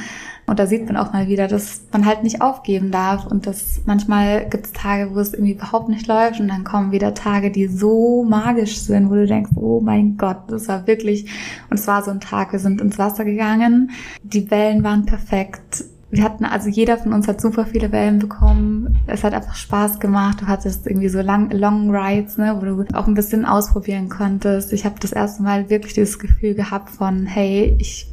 und 0.46 0.58
da 0.58 0.66
sieht 0.66 0.86
man 0.86 0.96
auch 0.96 1.12
mal 1.12 1.28
wieder, 1.28 1.46
dass 1.46 1.82
man 1.92 2.04
halt 2.04 2.24
nicht 2.24 2.42
aufgeben 2.42 2.90
darf 2.90 3.26
und 3.26 3.46
dass 3.46 3.80
manchmal 3.86 4.48
gibt 4.48 4.66
es 4.66 4.72
Tage, 4.72 5.14
wo 5.14 5.20
es 5.20 5.32
irgendwie 5.32 5.52
überhaupt 5.52 5.88
nicht 5.88 6.08
läuft 6.08 6.40
und 6.40 6.48
dann 6.48 6.64
kommen 6.64 6.90
wieder 6.90 7.14
Tage, 7.14 7.50
die 7.50 7.68
so 7.68 8.24
magisch 8.24 8.78
sind, 8.80 9.08
wo 9.08 9.14
du 9.14 9.26
denkst, 9.26 9.52
oh 9.54 9.80
mein 9.80 10.16
Gott, 10.16 10.38
das 10.48 10.66
war 10.68 10.86
wirklich, 10.86 11.30
und 11.70 11.78
es 11.78 11.86
war 11.86 11.91
so 12.00 12.10
ein 12.10 12.20
Tag, 12.20 12.52
wir 12.52 12.60
sind 12.60 12.80
ins 12.80 12.98
Wasser 12.98 13.24
gegangen, 13.24 13.90
die 14.22 14.50
Wellen 14.50 14.82
waren 14.84 15.04
perfekt, 15.04 15.84
wir 16.12 16.22
hatten, 16.24 16.44
also 16.44 16.68
jeder 16.68 16.98
von 16.98 17.14
uns 17.14 17.26
hat 17.26 17.40
super 17.40 17.64
viele 17.64 17.90
Wellen 17.90 18.18
bekommen. 18.18 18.98
Es 19.06 19.24
hat 19.24 19.32
einfach 19.32 19.54
Spaß 19.54 19.98
gemacht. 19.98 20.42
Du 20.42 20.46
hattest 20.46 20.86
irgendwie 20.86 21.08
so 21.08 21.22
lang, 21.22 21.50
Long 21.50 21.90
Rides, 21.90 22.36
ne, 22.36 22.54
wo 22.54 22.66
du 22.66 22.84
auch 22.94 23.06
ein 23.06 23.14
bisschen 23.14 23.46
ausprobieren 23.46 24.10
konntest. 24.10 24.74
Ich 24.74 24.84
habe 24.84 24.96
das 25.00 25.12
erste 25.12 25.42
Mal 25.42 25.70
wirklich 25.70 25.94
dieses 25.94 26.18
Gefühl 26.18 26.52
gehabt 26.52 26.90
von, 26.90 27.24
hey, 27.24 27.74
ich 27.78 28.12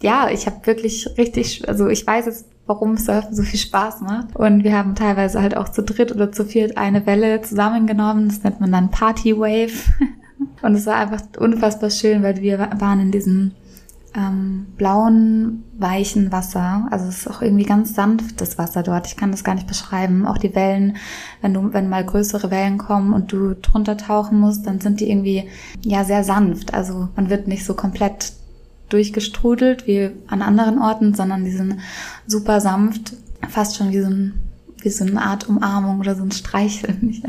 ja, 0.00 0.28
ich 0.28 0.46
habe 0.46 0.66
wirklich 0.66 1.08
richtig, 1.16 1.68
also 1.68 1.88
ich 1.88 2.04
weiß 2.04 2.26
jetzt 2.26 2.46
warum 2.66 2.96
Surfen 2.96 3.34
so 3.34 3.42
viel 3.42 3.60
Spaß 3.60 4.00
macht. 4.00 4.34
Und 4.34 4.64
wir 4.64 4.76
haben 4.76 4.94
teilweise 4.94 5.40
halt 5.42 5.56
auch 5.56 5.68
zu 5.68 5.82
dritt 5.82 6.12
oder 6.12 6.32
zu 6.32 6.44
viert 6.44 6.76
eine 6.76 7.06
Welle 7.06 7.42
zusammengenommen. 7.42 8.28
Das 8.28 8.42
nennt 8.42 8.60
man 8.60 8.72
dann 8.72 8.90
Party 8.90 9.36
Wave. 9.36 9.92
Und 10.62 10.74
es 10.74 10.86
war 10.86 10.96
einfach 10.96 11.22
unfassbar 11.38 11.90
schön, 11.90 12.22
weil 12.22 12.40
wir 12.40 12.58
waren 12.58 13.00
in 13.00 13.10
diesem 13.10 13.52
ähm, 14.16 14.66
blauen, 14.76 15.64
weichen 15.76 16.30
Wasser. 16.30 16.86
Also 16.90 17.06
es 17.06 17.18
ist 17.18 17.28
auch 17.28 17.42
irgendwie 17.42 17.64
ganz 17.64 17.94
sanftes 17.94 18.58
Wasser 18.58 18.82
dort. 18.82 19.06
Ich 19.06 19.16
kann 19.16 19.32
das 19.32 19.44
gar 19.44 19.54
nicht 19.54 19.66
beschreiben. 19.66 20.26
Auch 20.26 20.38
die 20.38 20.54
Wellen, 20.54 20.96
wenn 21.42 21.52
du, 21.52 21.72
wenn 21.72 21.88
mal 21.88 22.04
größere 22.04 22.50
Wellen 22.50 22.78
kommen 22.78 23.12
und 23.12 23.32
du 23.32 23.54
drunter 23.54 23.96
tauchen 23.96 24.38
musst, 24.38 24.66
dann 24.66 24.80
sind 24.80 25.00
die 25.00 25.10
irgendwie 25.10 25.48
ja 25.82 26.04
sehr 26.04 26.22
sanft. 26.22 26.74
Also 26.74 27.08
man 27.16 27.28
wird 27.28 27.48
nicht 27.48 27.64
so 27.64 27.74
komplett 27.74 28.32
durchgestrudelt 28.88 29.86
wie 29.86 30.10
an 30.28 30.42
anderen 30.42 30.78
Orten, 30.78 31.14
sondern 31.14 31.44
die 31.44 31.50
sind 31.50 31.78
super 32.26 32.60
sanft, 32.60 33.14
fast 33.48 33.76
schon 33.76 33.90
wie 33.90 34.00
so, 34.00 34.08
ein, 34.08 34.34
wie 34.80 34.90
so 34.90 35.04
eine 35.04 35.20
Art 35.20 35.48
Umarmung 35.48 35.98
oder 35.98 36.14
so 36.14 36.22
ein 36.22 36.30
Streicheln. 36.30 37.20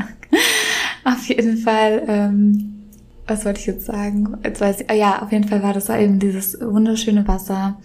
Auf 1.04 1.28
jeden 1.28 1.56
Fall 1.56 2.02
ähm, 2.06 2.75
was 3.26 3.44
wollte 3.44 3.60
ich 3.60 3.66
jetzt 3.66 3.86
sagen? 3.86 4.36
Jetzt 4.44 4.60
weiß 4.60 4.80
ich, 4.80 4.90
ah 4.90 4.94
ja, 4.94 5.22
auf 5.22 5.32
jeden 5.32 5.48
Fall 5.48 5.62
war 5.62 5.72
das 5.72 5.88
eben 5.88 6.18
dieses 6.18 6.60
wunderschöne 6.60 7.26
Wasser. 7.26 7.78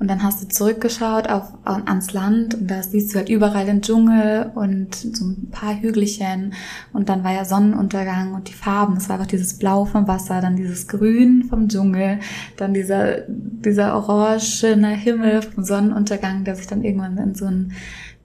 Und 0.00 0.08
dann 0.08 0.22
hast 0.22 0.42
du 0.42 0.48
zurückgeschaut 0.48 1.28
auf, 1.28 1.52
ans 1.64 2.12
Land 2.12 2.54
und 2.54 2.68
da 2.68 2.82
siehst 2.82 3.12
du 3.12 3.18
halt 3.18 3.28
überall 3.28 3.66
den 3.66 3.82
Dschungel 3.82 4.50
und 4.54 4.94
so 4.94 5.26
ein 5.26 5.48
paar 5.50 5.80
Hügelchen. 5.80 6.54
Und 6.92 7.08
dann 7.08 7.22
war 7.22 7.32
ja 7.32 7.44
Sonnenuntergang 7.44 8.34
und 8.34 8.48
die 8.48 8.54
Farben. 8.54 8.96
Es 8.96 9.08
war 9.08 9.16
einfach 9.16 9.28
dieses 9.28 9.58
Blau 9.58 9.84
vom 9.84 10.08
Wasser, 10.08 10.40
dann 10.40 10.56
dieses 10.56 10.88
Grün 10.88 11.44
vom 11.44 11.68
Dschungel, 11.68 12.18
dann 12.56 12.74
dieser, 12.74 13.18
dieser 13.28 13.94
orangene 13.94 14.88
Himmel 14.88 15.42
vom 15.42 15.62
Sonnenuntergang, 15.62 16.44
der 16.44 16.56
sich 16.56 16.66
dann 16.66 16.82
irgendwann 16.82 17.18
in 17.18 17.34
so 17.34 17.44
ein 17.44 17.72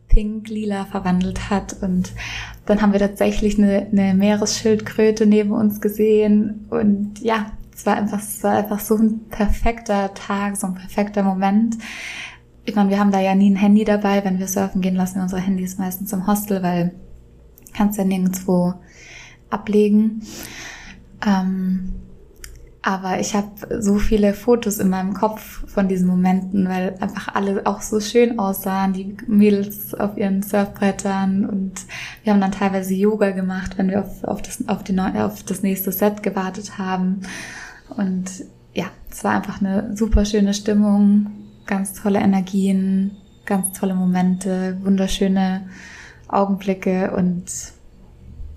pink-lila 0.07 0.85
verwandelt 0.85 1.49
hat. 1.49 1.81
Und 1.81 2.13
dann 2.65 2.81
haben 2.81 2.93
wir 2.93 2.99
tatsächlich 2.99 3.57
eine, 3.57 3.87
eine 3.91 4.13
Meeresschildkröte 4.13 5.25
neben 5.25 5.51
uns 5.51 5.81
gesehen. 5.81 6.67
Und 6.69 7.19
ja, 7.21 7.47
es 7.73 7.85
war 7.85 7.97
einfach, 7.97 8.19
es 8.19 8.43
war 8.43 8.57
einfach 8.57 8.79
so 8.79 8.95
ein 8.95 9.25
perfekter 9.29 10.13
Tag, 10.13 10.57
so 10.57 10.67
ein 10.67 10.75
perfekter 10.75 11.23
Moment. 11.23 11.77
Ich 12.63 12.75
meine, 12.75 12.89
wir 12.89 12.99
haben 12.99 13.11
da 13.11 13.19
ja 13.19 13.35
nie 13.35 13.51
ein 13.51 13.57
Handy 13.57 13.83
dabei. 13.83 14.23
Wenn 14.23 14.39
wir 14.39 14.47
surfen 14.47 14.81
gehen, 14.81 14.95
lassen 14.95 15.15
wir 15.15 15.23
unsere 15.23 15.41
Handys 15.41 15.77
meistens 15.77 16.13
im 16.13 16.25
Hostel, 16.25 16.63
weil 16.63 16.93
kannst 17.75 17.97
ja 17.97 18.05
nirgendwo 18.05 18.73
ablegen. 19.49 20.21
Ähm, 21.25 21.93
aber 22.87 23.19
ich 23.19 23.33
habe 23.33 23.81
so 23.81 23.95
viele 23.95 24.35
Fotos 24.35 24.77
in 24.77 24.89
meinem 24.89 25.15
Kopf 25.15 25.67
von 25.67 25.87
diesen 25.87 26.07
Momenten, 26.07 26.69
weil 26.69 26.95
einfach 26.99 27.33
alle 27.33 27.65
auch 27.65 27.81
so 27.81 27.99
schön 27.99 28.37
aussahen, 28.37 28.93
die 28.93 29.17
Mädels 29.25 29.95
auf 29.95 30.15
ihren 30.17 30.43
Surfbrettern 30.43 31.47
und 31.49 31.81
wir 32.23 32.31
haben 32.31 32.41
dann 32.41 32.51
teilweise 32.51 32.93
Yoga 32.93 33.31
gemacht, 33.31 33.79
wenn 33.79 33.89
wir 33.89 34.01
auf, 34.01 34.23
auf, 34.23 34.43
das, 34.43 34.67
auf, 34.67 34.83
die, 34.83 34.95
auf 34.99 35.41
das 35.41 35.63
nächste 35.63 35.91
Set 35.91 36.21
gewartet 36.21 36.77
haben. 36.77 37.21
Und 37.97 38.45
ja, 38.75 38.85
es 39.09 39.23
war 39.23 39.31
einfach 39.31 39.61
eine 39.61 39.97
super 39.97 40.23
schöne 40.23 40.53
Stimmung, 40.53 41.31
ganz 41.65 41.93
tolle 41.93 42.19
Energien, 42.19 43.17
ganz 43.45 43.71
tolle 43.71 43.95
Momente, 43.95 44.77
wunderschöne 44.83 45.67
Augenblicke 46.27 47.15
und 47.17 47.45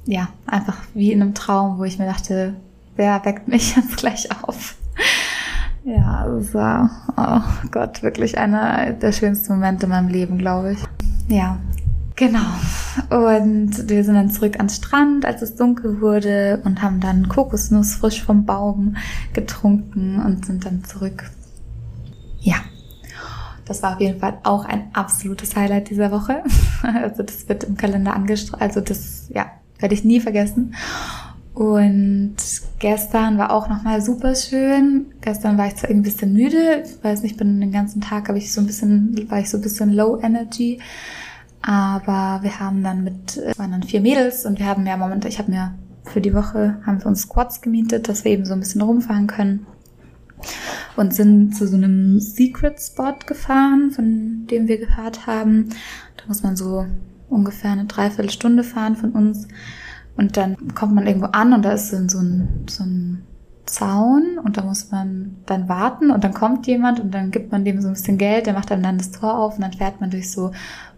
ja, 0.05 0.29
einfach 0.45 0.83
wie 0.93 1.13
in 1.13 1.23
einem 1.23 1.33
Traum, 1.33 1.79
wo 1.79 1.85
ich 1.85 1.99
mir 1.99 2.05
dachte, 2.07 2.57
wer 2.99 3.25
weckt 3.25 3.49
mich 3.49 3.75
jetzt 3.77 3.97
gleich 3.97 4.29
auf? 4.43 4.77
Ja, 5.85 6.27
es 6.27 6.53
war, 6.53 6.91
oh 7.17 7.69
Gott, 7.71 8.03
wirklich 8.03 8.37
einer 8.37 8.93
der 8.93 9.13
schönsten 9.13 9.55
Momente 9.55 9.87
in 9.87 9.91
meinem 9.91 10.09
Leben, 10.09 10.37
glaube 10.37 10.73
ich. 10.73 10.79
Ja, 11.29 11.59
genau. 12.15 12.45
Und 13.09 13.89
wir 13.89 14.05
sind 14.05 14.17
dann 14.17 14.31
zurück 14.31 14.57
ans 14.59 14.77
Strand, 14.77 15.25
als 15.25 15.41
es 15.41 15.57
dunkel 15.57 16.03
wurde 16.03 16.61
und 16.65 16.83
haben 16.83 17.01
dann 17.01 17.29
Kokosnuss 17.29 17.95
frisch 17.95 18.23
vom 18.23 18.45
Baum 18.45 18.97
getrunken 19.33 20.21
und 20.21 20.45
sind 20.45 20.67
dann 20.67 20.85
zurück. 20.85 21.31
Ja, 22.41 22.57
das 23.65 23.83
war 23.83 23.95
auf 23.95 24.01
jeden 24.01 24.19
Fall 24.19 24.39
auch 24.43 24.65
ein 24.65 24.91
absolutes 24.93 25.57
Highlight 25.57 25.89
dieser 25.91 26.11
Woche. 26.11 26.43
Also 26.83 27.25
das 27.25 27.49
wird 27.49 27.65
im 27.65 27.77
Kalender 27.77 28.15
angestrahlt, 28.15 28.63
also 28.63 28.81
das, 28.81 29.29
ja, 29.35 29.47
werde 29.81 29.95
ich 29.95 30.05
nie 30.05 30.21
vergessen. 30.21 30.75
Und 31.59 32.37
gestern 32.79 33.37
war 33.37 33.51
auch 33.51 33.69
nochmal 33.69 34.01
super 34.01 34.37
schön. 34.37 35.07
Gestern 35.21 35.59
war 35.59 35.67
ich 35.67 35.75
zwar 35.75 35.91
irgendwie 35.91 36.09
ein 36.09 36.13
bisschen 36.13 36.33
müde. 36.33 36.85
Ich 36.85 37.03
weiß 37.03 37.25
nicht, 37.25 37.37
bin 37.37 37.61
den 37.61 37.73
ganzen 37.73 38.01
Tag 38.01 38.29
habe 38.29 38.39
ich 38.39 38.53
so 38.53 38.61
ein 38.61 38.69
bisschen, 38.69 39.29
war 39.29 39.41
ich 39.41 39.51
so 39.51 39.59
ein 39.59 39.63
bisschen 39.63 39.93
low 39.93 40.21
energy. 40.23 40.81
Aber 41.61 42.45
wir 42.45 42.61
haben 42.61 42.85
dann 42.85 43.03
mit, 43.03 43.43
waren 43.57 43.73
dann 43.73 43.83
vier 43.83 44.01
Mädels 44.01 44.47
und 44.47 44.61
wir 44.61 44.67
haben 44.67 44.87
ja 44.87 44.97
momentan, 44.97 45.29
ich 45.29 45.41
habe 45.41 45.51
mir 45.51 45.75
für 46.05 46.21
die 46.21 46.33
Woche, 46.33 46.81
haben 46.87 47.01
wir 47.01 47.07
uns 47.07 47.23
Squats 47.23 47.61
gemietet, 47.61 48.09
dass 48.09 48.23
wir 48.23 48.31
eben 48.31 48.45
so 48.45 48.53
ein 48.53 48.61
bisschen 48.61 48.83
rumfahren 48.83 49.27
können. 49.27 49.67
Und 50.95 51.13
sind 51.13 51.57
zu 51.57 51.67
so 51.67 51.75
einem 51.75 52.21
Secret 52.21 52.81
Spot 52.81 53.17
gefahren, 53.27 53.91
von 53.91 54.47
dem 54.47 54.69
wir 54.69 54.79
gehört 54.79 55.27
haben. 55.27 55.71
Da 56.19 56.23
muss 56.29 56.45
man 56.45 56.55
so 56.55 56.87
ungefähr 57.29 57.73
eine 57.73 57.87
Dreiviertelstunde 57.87 58.63
fahren 58.63 58.95
von 58.95 59.11
uns. 59.11 59.49
Und 60.19 60.37
dann 60.37 60.75
kommt 60.75 60.97
man 60.97 61.07
irgendwo 61.07 61.29
an 61.29 61.53
und 61.53 61.65
da 61.65 61.73
ist 61.73 61.91
so 61.91 61.97
ein, 61.97 62.67
so 62.69 62.83
ein 62.83 63.23
Zaun 63.67 64.39
und 64.43 64.57
da 64.57 64.63
muss 64.63 64.91
man 64.91 65.37
dann 65.47 65.69
warten 65.69 66.11
und 66.11 66.25
dann 66.25 66.35
kommt 66.35 66.67
jemand 66.67 66.99
und 66.99 67.15
dann 67.15 67.31
gibt 67.31 67.53
man 67.53 67.65
dem 67.65 67.81
so 67.81 67.87
ein 67.87 67.95
bisschen 67.95 68.19
Geld, 68.19 68.47
der 68.47 68.55
macht 68.55 68.73
dann 68.73 68.83
dann 68.83 68.99
das 68.99 69.13
Tor 69.13 69.39
auf 69.39 69.55
und 69.55 69.63
dann 69.63 69.73
fährt 69.73 70.01
man 70.01 70.11
durch 70.11 70.33
so 70.33 70.51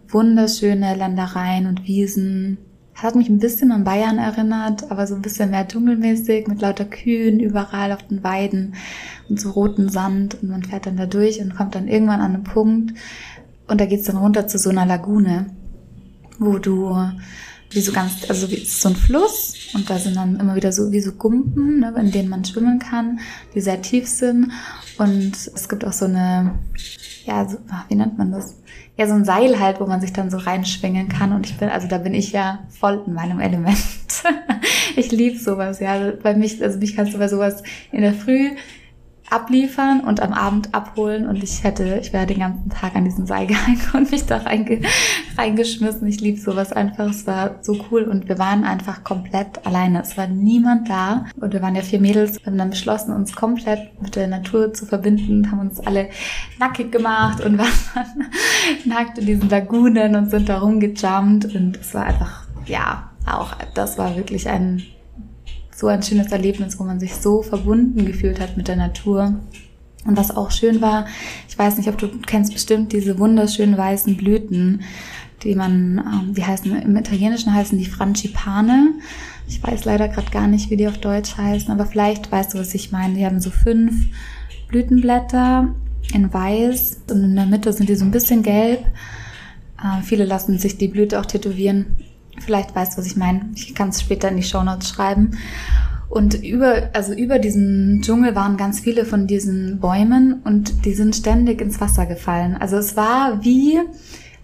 wunderschöne 0.09 0.95
Ländereien 0.95 1.67
und 1.67 1.85
Wiesen. 1.85 2.57
Hat 2.95 3.15
mich 3.15 3.29
ein 3.29 3.37
bisschen 3.37 3.71
an 3.71 3.83
Bayern 3.83 4.17
erinnert, 4.17 4.89
aber 4.89 5.05
so 5.05 5.13
ein 5.13 5.21
bisschen 5.21 5.51
mehr 5.51 5.67
dschungelmäßig 5.67 6.47
mit 6.47 6.61
lauter 6.61 6.85
Kühen 6.85 7.39
überall 7.39 7.91
auf 7.91 8.01
den 8.07 8.23
Weiden 8.23 8.73
und 9.29 9.39
so 9.39 9.51
roten 9.51 9.89
Sand 9.89 10.41
und 10.41 10.49
man 10.49 10.63
fährt 10.63 10.87
dann 10.87 10.97
da 10.97 11.05
durch 11.05 11.39
und 11.39 11.55
kommt 11.55 11.75
dann 11.75 11.87
irgendwann 11.87 12.21
an 12.21 12.33
einen 12.33 12.43
Punkt 12.43 12.97
und 13.67 13.79
da 13.79 13.85
geht's 13.85 14.05
dann 14.05 14.17
runter 14.17 14.47
zu 14.47 14.57
so 14.57 14.71
einer 14.71 14.87
Lagune, 14.87 15.45
wo 16.39 16.57
du 16.57 16.97
wie 17.71 17.81
so 17.81 17.91
ganz, 17.91 18.29
also 18.29 18.49
wie 18.51 18.65
so 18.65 18.89
ein 18.89 18.95
Fluss 18.95 19.55
und 19.73 19.89
da 19.89 19.97
sind 19.97 20.15
dann 20.15 20.39
immer 20.39 20.55
wieder 20.55 20.71
so 20.71 20.91
wie 20.91 21.01
so 21.01 21.13
Gumpen, 21.13 21.79
ne, 21.79 21.93
in 21.97 22.11
denen 22.11 22.29
man 22.29 22.45
schwimmen 22.45 22.79
kann, 22.79 23.19
die 23.55 23.61
sehr 23.61 23.81
tief 23.81 24.07
sind 24.07 24.51
und 24.97 25.31
es 25.35 25.69
gibt 25.69 25.85
auch 25.85 25.93
so 25.93 26.05
eine, 26.05 26.59
ja, 27.25 27.47
so, 27.47 27.57
wie 27.87 27.95
nennt 27.95 28.17
man 28.17 28.31
das? 28.31 28.57
Ja, 28.97 29.07
so 29.07 29.13
ein 29.13 29.25
Seil 29.25 29.59
halt, 29.59 29.79
wo 29.79 29.85
man 29.85 30.01
sich 30.01 30.11
dann 30.11 30.29
so 30.29 30.37
reinschwingen 30.37 31.07
kann 31.07 31.31
und 31.31 31.45
ich 31.45 31.57
bin, 31.57 31.69
also 31.69 31.87
da 31.87 31.97
bin 31.97 32.13
ich 32.13 32.31
ja 32.33 32.59
voll 32.69 33.03
in 33.07 33.13
meinem 33.13 33.39
Element. 33.39 33.77
ich 34.95 35.11
liebe 35.11 35.39
sowas, 35.39 35.79
ja, 35.79 36.11
bei 36.21 36.35
mich, 36.35 36.61
also 36.61 36.77
mich 36.77 36.95
kannst 36.95 37.13
du 37.13 37.17
bei 37.17 37.27
sowas 37.27 37.63
in 37.91 38.01
der 38.01 38.13
Früh 38.13 38.51
abliefern 39.31 40.01
und 40.01 40.21
am 40.21 40.33
Abend 40.33 40.75
abholen 40.75 41.25
und 41.25 41.41
ich 41.41 41.63
hätte, 41.63 41.99
ich 42.01 42.11
wäre 42.11 42.25
den 42.25 42.39
ganzen 42.39 42.69
Tag 42.69 42.95
an 42.95 43.05
diesem 43.05 43.25
Seil 43.25 43.47
gehangen 43.47 43.81
und 43.93 44.11
mich 44.11 44.25
da 44.25 44.37
reinge, 44.37 44.81
reingeschmissen. 45.37 46.07
Ich 46.07 46.19
liebe 46.19 46.39
sowas 46.39 46.73
einfach. 46.73 47.09
Es 47.09 47.25
war 47.25 47.55
so 47.61 47.85
cool 47.89 48.03
und 48.03 48.27
wir 48.27 48.37
waren 48.37 48.65
einfach 48.65 49.03
komplett 49.03 49.65
alleine. 49.65 50.01
Es 50.01 50.17
war 50.17 50.27
niemand 50.27 50.89
da 50.89 51.25
und 51.39 51.53
wir 51.53 51.61
waren 51.61 51.75
ja 51.75 51.81
vier 51.81 52.01
Mädels. 52.01 52.39
Wir 52.39 52.47
haben 52.47 52.57
dann 52.57 52.69
beschlossen, 52.69 53.13
uns 53.13 53.33
komplett 53.33 54.01
mit 54.01 54.15
der 54.15 54.27
Natur 54.27 54.73
zu 54.73 54.85
verbinden, 54.85 55.49
haben 55.49 55.59
uns 55.59 55.79
alle 55.79 56.09
nackig 56.59 56.91
gemacht 56.91 57.43
und 57.43 57.57
waren 57.57 58.29
nackt 58.85 59.17
in 59.17 59.25
diesen 59.25 59.49
Lagunen 59.49 60.15
und 60.15 60.29
sind 60.29 60.49
da 60.49 60.59
rumgejumpt 60.59 61.55
und 61.55 61.77
es 61.79 61.93
war 61.93 62.05
einfach, 62.05 62.43
ja, 62.65 63.11
auch 63.25 63.55
das 63.75 63.97
war 63.97 64.15
wirklich 64.17 64.49
ein 64.49 64.83
so 65.75 65.87
ein 65.87 66.03
schönes 66.03 66.31
Erlebnis, 66.31 66.79
wo 66.79 66.83
man 66.83 66.99
sich 66.99 67.15
so 67.15 67.41
verbunden 67.41 68.05
gefühlt 68.05 68.39
hat 68.39 68.57
mit 68.57 68.67
der 68.67 68.75
Natur. 68.75 69.39
Und 70.05 70.17
was 70.17 70.35
auch 70.35 70.51
schön 70.51 70.81
war, 70.81 71.05
ich 71.47 71.57
weiß 71.57 71.77
nicht, 71.77 71.87
ob 71.87 71.97
du 71.97 72.07
kennst 72.25 72.53
bestimmt 72.53 72.91
diese 72.91 73.19
wunderschönen 73.19 73.77
weißen 73.77 74.17
Blüten, 74.17 74.81
die 75.43 75.55
man, 75.55 75.99
ähm, 75.99 76.33
die 76.33 76.45
heißen, 76.45 76.81
im 76.81 76.95
Italienischen 76.95 77.53
heißen 77.53 77.77
die 77.77 77.85
Frangipane. 77.85 78.93
Ich 79.47 79.61
weiß 79.61 79.85
leider 79.85 80.07
gerade 80.07 80.31
gar 80.31 80.47
nicht, 80.47 80.69
wie 80.69 80.77
die 80.77 80.87
auf 80.87 80.97
Deutsch 80.97 81.37
heißen, 81.37 81.71
aber 81.71 81.85
vielleicht 81.85 82.31
weißt 82.31 82.53
du, 82.53 82.59
was 82.59 82.73
ich 82.73 82.91
meine. 82.91 83.15
Die 83.15 83.25
haben 83.25 83.39
so 83.39 83.51
fünf 83.51 84.07
Blütenblätter 84.69 85.69
in 86.13 86.33
weiß 86.33 87.01
und 87.11 87.23
in 87.23 87.35
der 87.35 87.45
Mitte 87.45 87.71
sind 87.73 87.89
die 87.89 87.95
so 87.95 88.05
ein 88.05 88.11
bisschen 88.11 88.43
gelb. 88.43 88.83
Äh, 89.83 90.01
viele 90.03 90.25
lassen 90.25 90.57
sich 90.57 90.77
die 90.77 90.87
Blüte 90.87 91.19
auch 91.19 91.25
tätowieren. 91.25 91.97
Vielleicht 92.43 92.75
weißt 92.75 92.93
du, 92.93 92.97
was 92.99 93.07
ich 93.07 93.17
meine. 93.17 93.49
Ich 93.55 93.73
kann 93.75 93.89
es 93.89 94.01
später 94.01 94.29
in 94.29 94.37
die 94.37 94.43
Show 94.43 94.63
Notes 94.63 94.89
schreiben. 94.89 95.37
Und 96.09 96.43
über, 96.43 96.89
also 96.91 97.13
über 97.13 97.39
diesen 97.39 98.01
Dschungel 98.01 98.35
waren 98.35 98.57
ganz 98.57 98.81
viele 98.81 99.05
von 99.05 99.27
diesen 99.27 99.79
Bäumen 99.79 100.41
und 100.43 100.83
die 100.83 100.93
sind 100.93 101.15
ständig 101.15 101.61
ins 101.61 101.79
Wasser 101.79 102.05
gefallen. 102.05 102.57
Also 102.59 102.75
es 102.75 102.97
war 102.97 103.45
wie, 103.45 103.79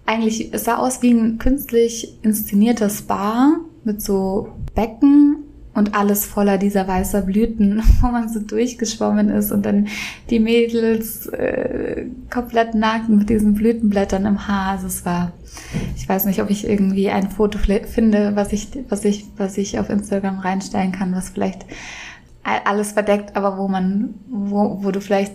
eigentlich, 0.06 0.54
es 0.54 0.64
sah 0.64 0.76
aus 0.78 1.02
wie 1.02 1.10
ein 1.10 1.36
künstlich 1.36 2.18
inszenierter 2.22 2.88
Spa 2.88 3.56
mit 3.84 4.00
so 4.00 4.48
Becken 4.74 5.44
und 5.78 5.94
alles 5.94 6.26
voller 6.26 6.58
dieser 6.58 6.86
weißer 6.86 7.22
Blüten, 7.22 7.82
wo 8.00 8.08
man 8.08 8.28
so 8.28 8.40
durchgeschwommen 8.40 9.30
ist 9.30 9.52
und 9.52 9.64
dann 9.64 9.88
die 10.30 10.40
Mädels 10.40 11.26
äh, 11.28 12.06
komplett 12.30 12.74
nackt 12.74 13.08
mit 13.08 13.30
diesen 13.30 13.54
Blütenblättern 13.54 14.26
im 14.26 14.46
Haar. 14.46 14.72
Also 14.72 14.88
es 14.88 15.04
war, 15.06 15.32
ich 15.96 16.08
weiß 16.08 16.26
nicht, 16.26 16.42
ob 16.42 16.50
ich 16.50 16.68
irgendwie 16.68 17.10
ein 17.10 17.30
Foto 17.30 17.58
finde, 17.58 18.32
was 18.34 18.52
ich, 18.52 18.68
was 18.88 19.04
ich, 19.04 19.26
was 19.36 19.56
ich 19.56 19.78
auf 19.78 19.88
Instagram 19.88 20.40
reinstellen 20.40 20.92
kann, 20.92 21.14
was 21.14 21.30
vielleicht 21.30 21.64
alles 22.64 22.92
verdeckt, 22.92 23.36
aber 23.36 23.58
wo 23.58 23.68
man, 23.68 24.14
wo, 24.28 24.82
wo 24.82 24.90
du 24.90 25.00
vielleicht 25.00 25.34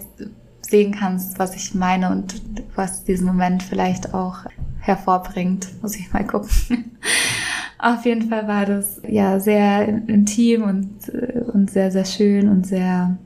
sehen 0.62 0.96
kannst, 0.98 1.38
was 1.40 1.56
ich 1.56 1.76
meine 1.76 2.10
und 2.10 2.42
was 2.76 3.04
diesen 3.04 3.28
Moment 3.28 3.62
vielleicht 3.62 4.14
auch 4.14 4.40
hervorbringt. 4.80 5.68
Muss 5.82 5.96
ich 5.96 6.12
mal 6.12 6.26
gucken. 6.26 6.98
Auf 7.84 8.06
jeden 8.06 8.30
Fall 8.30 8.48
war 8.48 8.66
das 8.66 9.02
ja 9.06 9.42
sehr 9.42 9.86
intim 10.08 10.64
und, 10.64 11.10
äh, 11.10 11.42
und 11.52 11.70
sehr, 11.70 11.92
sehr 11.92 12.06
schön 12.06 12.48
und 12.48 12.66
sehr 12.66 13.18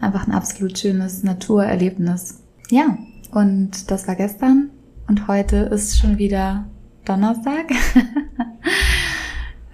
einfach 0.00 0.26
ein 0.26 0.34
absolut 0.34 0.78
schönes 0.78 1.22
Naturerlebnis. 1.22 2.42
Ja, 2.68 2.98
und 3.30 3.90
das 3.90 4.06
war 4.06 4.16
gestern 4.16 4.68
und 5.08 5.28
heute 5.28 5.56
ist 5.56 5.98
schon 5.98 6.18
wieder 6.18 6.66
Donnerstag. 7.06 7.72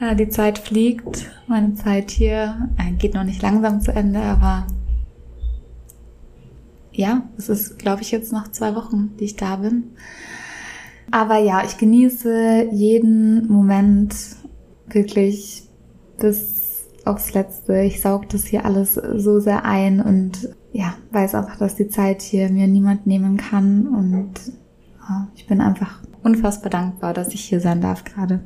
ja, 0.01 0.15
die 0.15 0.29
Zeit 0.29 0.61
fliegt, 0.61 1.29
meine 1.49 1.75
Zeit 1.75 2.13
hier 2.13 2.69
äh, 2.79 2.93
geht 2.93 3.15
noch 3.15 3.25
nicht 3.25 3.43
langsam 3.43 3.81
zu 3.81 3.91
Ende, 3.91 4.21
aber 4.21 4.69
ja, 6.93 7.23
es 7.37 7.49
ist, 7.49 7.81
glaube 7.81 8.03
ich, 8.03 8.13
jetzt 8.13 8.33
noch 8.33 8.53
zwei 8.53 8.77
Wochen, 8.77 9.17
die 9.19 9.25
ich 9.25 9.35
da 9.35 9.57
bin. 9.57 9.97
Aber 11.11 11.39
ja, 11.39 11.65
ich 11.65 11.77
genieße 11.79 12.69
jeden 12.73 13.49
Moment 13.49 14.15
wirklich 14.87 15.69
bis 16.19 16.89
aufs 17.05 17.35
Letzte. 17.35 17.81
Ich 17.83 18.01
saug 18.01 18.29
das 18.29 18.45
hier 18.45 18.65
alles 18.65 18.95
so 18.95 19.41
sehr 19.41 19.65
ein 19.65 20.01
und 20.01 20.55
ja, 20.73 20.95
weiß 21.11 21.35
einfach, 21.35 21.57
dass 21.57 21.75
die 21.75 21.89
Zeit 21.89 22.23
hier 22.23 22.51
mir 22.51 22.69
niemand 22.69 23.07
nehmen 23.07 23.37
kann 23.37 23.89
und 23.89 24.35
ja, 25.01 25.29
ich 25.35 25.47
bin 25.47 25.61
einfach 25.61 26.03
unfassbar 26.23 26.71
dankbar, 26.71 27.15
dass 27.15 27.35
ich 27.35 27.41
hier 27.41 27.61
sein 27.61 27.81
darf 27.81 28.05
gerade. 28.05 28.41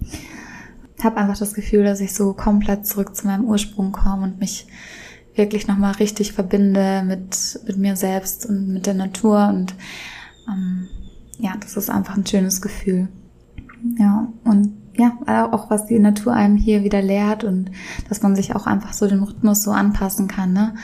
Ich 0.00 1.04
habe 1.04 1.16
einfach 1.16 1.38
das 1.38 1.54
Gefühl, 1.54 1.84
dass 1.84 2.00
ich 2.00 2.14
so 2.14 2.34
komplett 2.34 2.86
zurück 2.86 3.14
zu 3.16 3.26
meinem 3.26 3.44
Ursprung 3.44 3.92
komme 3.92 4.24
und 4.24 4.40
mich 4.40 4.66
wirklich 5.34 5.66
nochmal 5.66 5.92
richtig 5.92 6.32
verbinde 6.32 7.02
mit, 7.06 7.60
mit 7.66 7.76
mir 7.78 7.96
selbst 7.96 8.46
und 8.46 8.68
mit 8.68 8.86
der 8.86 8.94
Natur 8.94 9.48
und 9.48 9.74
ähm, 10.48 10.88
ja, 11.38 11.54
das 11.60 11.76
ist 11.76 11.90
einfach 11.90 12.16
ein 12.16 12.26
schönes 12.26 12.60
Gefühl. 12.60 13.08
Ja, 13.98 14.28
und 14.44 14.72
ja, 14.96 15.18
auch 15.52 15.70
was 15.70 15.86
die 15.86 15.98
Natur 15.98 16.32
einem 16.32 16.56
hier 16.56 16.84
wieder 16.84 17.02
lehrt 17.02 17.44
und 17.44 17.70
dass 18.08 18.22
man 18.22 18.36
sich 18.36 18.54
auch 18.54 18.66
einfach 18.66 18.92
so 18.92 19.08
dem 19.08 19.22
Rhythmus 19.22 19.62
so 19.62 19.72
anpassen 19.72 20.28
kann, 20.28 20.52
ne? 20.52 20.74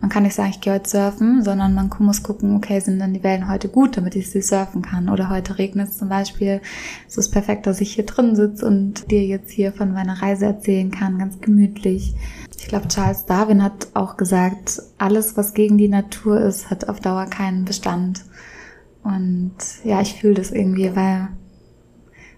Man 0.00 0.10
kann 0.10 0.24
nicht 0.24 0.34
sagen, 0.34 0.50
ich 0.50 0.60
gehe 0.60 0.72
heute 0.72 0.90
surfen, 0.90 1.44
sondern 1.44 1.74
man 1.74 1.88
muss 2.00 2.24
gucken, 2.24 2.56
okay, 2.56 2.80
sind 2.80 2.98
denn 2.98 3.14
die 3.14 3.22
Wellen 3.22 3.48
heute 3.48 3.68
gut, 3.68 3.96
damit 3.96 4.16
ich 4.16 4.32
sie 4.32 4.42
surfen 4.42 4.82
kann? 4.82 5.08
Oder 5.08 5.30
heute 5.30 5.58
regnet 5.58 5.90
es 5.90 5.98
zum 5.98 6.08
Beispiel. 6.08 6.60
Es 7.06 7.16
ist 7.16 7.28
perfekt, 7.28 7.68
dass 7.68 7.80
ich 7.80 7.92
hier 7.92 8.04
drin 8.04 8.34
sitze 8.34 8.66
und 8.66 9.12
dir 9.12 9.24
jetzt 9.24 9.52
hier 9.52 9.72
von 9.72 9.92
meiner 9.92 10.20
Reise 10.20 10.46
erzählen 10.46 10.90
kann, 10.90 11.18
ganz 11.18 11.40
gemütlich. 11.40 12.16
Ich 12.58 12.66
glaube, 12.66 12.88
Charles 12.88 13.26
Darwin 13.26 13.62
hat 13.62 13.90
auch 13.94 14.16
gesagt, 14.16 14.82
alles, 14.98 15.36
was 15.36 15.54
gegen 15.54 15.78
die 15.78 15.88
Natur 15.88 16.40
ist, 16.40 16.68
hat 16.68 16.88
auf 16.88 16.98
Dauer 16.98 17.26
keinen 17.26 17.64
Bestand. 17.64 18.24
Und 19.02 19.52
ja, 19.84 20.00
ich 20.00 20.14
fühle 20.14 20.34
das 20.34 20.50
irgendwie, 20.50 20.94
weil 20.94 21.28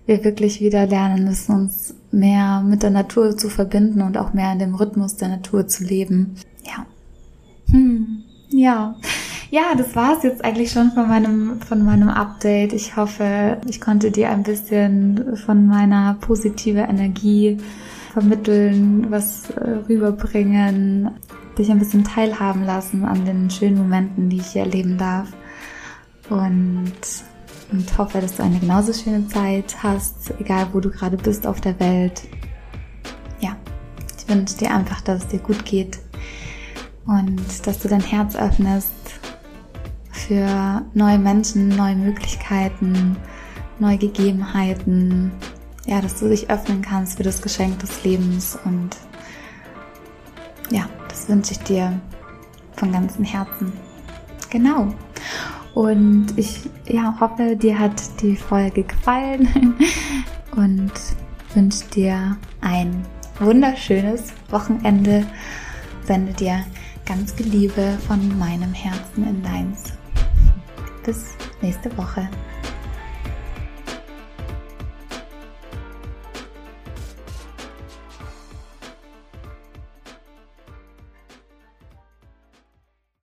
wir 0.07 0.25
wirklich 0.25 0.61
wieder 0.61 0.87
lernen 0.87 1.25
müssen, 1.25 1.55
uns 1.55 1.95
mehr 2.11 2.63
mit 2.63 2.83
der 2.83 2.91
Natur 2.91 3.37
zu 3.37 3.49
verbinden 3.49 4.03
und 4.03 4.19
auch 4.19 4.33
mehr 4.33 4.53
in 4.53 4.59
dem 4.59 4.75
Rhythmus 4.75 5.17
der 5.17 5.29
Natur 5.29 5.67
zu 5.67 5.85
leben. 5.85 6.35
Ja. 6.65 6.87
Hm. 7.71 8.23
Ja. 8.51 8.97
Ja, 9.51 9.75
das 9.77 9.95
war's 9.95 10.23
jetzt 10.25 10.45
eigentlich 10.45 10.73
schon 10.73 10.91
von 10.91 11.09
meinem, 11.09 11.61
von 11.61 11.85
meinem 11.85 12.09
Update. 12.09 12.73
Ich 12.73 12.97
hoffe, 12.97 13.59
ich 13.69 13.81
konnte 13.81 14.11
dir 14.11 14.31
ein 14.31 14.43
bisschen 14.43 15.37
von 15.37 15.67
meiner 15.67 16.17
positive 16.21 16.81
Energie 16.81 17.59
vermitteln, 18.13 19.07
was 19.11 19.51
äh, 19.51 19.71
rüberbringen, 19.89 21.11
dich 21.57 21.71
ein 21.71 21.79
bisschen 21.79 22.05
teilhaben 22.05 22.65
lassen 22.65 23.05
an 23.05 23.25
den 23.25 23.51
schönen 23.51 23.79
Momenten, 23.79 24.29
die 24.29 24.39
ich 24.39 24.49
hier 24.49 24.63
erleben 24.63 24.99
darf 24.99 25.29
und, 26.31 26.93
und 27.73 27.99
hoffe, 27.99 28.21
dass 28.21 28.37
du 28.37 28.43
eine 28.43 28.59
genauso 28.59 28.93
schöne 28.93 29.27
Zeit 29.29 29.77
hast, 29.83 30.33
egal 30.39 30.69
wo 30.73 30.81
du 30.81 30.91
gerade 30.91 31.17
bist 31.17 31.47
auf 31.47 31.61
der 31.61 31.79
Welt. 31.81 32.23
Ja, 33.41 33.57
ich 34.19 34.29
wünsche 34.29 34.57
dir 34.57 34.75
einfach, 34.75 35.01
dass 35.03 35.25
es 35.25 35.29
dir 35.29 35.41
gut 35.41 35.65
geht 35.65 35.99
und 37.07 37.67
dass 37.67 37.79
du 37.81 37.89
dein 37.89 38.01
Herz 38.01 38.37
öffnest 38.37 38.93
für 40.11 40.83
neue 40.95 41.19
Menschen, 41.19 41.69
neue 41.69 41.97
Möglichkeiten, 41.97 43.17
neue 43.79 43.99
Gegebenheiten. 43.99 45.33
Ja, 45.87 46.01
dass 46.01 46.19
du 46.19 46.29
dich 46.29 46.49
öffnen 46.49 46.81
kannst 46.81 47.19
für 47.19 47.23
das 47.23 47.43
Geschenk 47.43 47.79
des 47.81 48.05
Lebens 48.05 48.59
und 48.65 48.97
ja, 50.71 50.89
das 51.09 51.29
wünsche 51.29 51.53
ich 51.53 51.59
dir 51.59 52.01
von 52.77 52.91
ganzem 52.91 53.25
Herzen. 53.25 53.73
Genau. 54.49 54.95
Und 55.75 56.27
ich 56.37 56.61
ja, 56.87 57.17
hoffe, 57.19 57.57
dir 57.57 57.79
hat 57.79 58.01
die 58.23 58.37
Folge 58.37 58.85
gefallen 58.85 59.75
und 60.57 60.93
wünsche 61.55 61.85
dir 61.91 62.37
ein 62.61 63.05
wunderschönes 63.41 64.33
Wochenende. 64.51 65.27
Sende 66.05 66.33
dir 66.33 66.65
ganz 67.05 67.33
viel 67.33 67.49
Liebe 67.49 67.99
von 68.07 68.39
meinem 68.39 68.73
Herzen 68.73 69.27
in 69.29 69.43
deins. 69.43 69.93
Bis 71.05 71.35
nächste 71.61 71.97
Woche. 71.99 72.29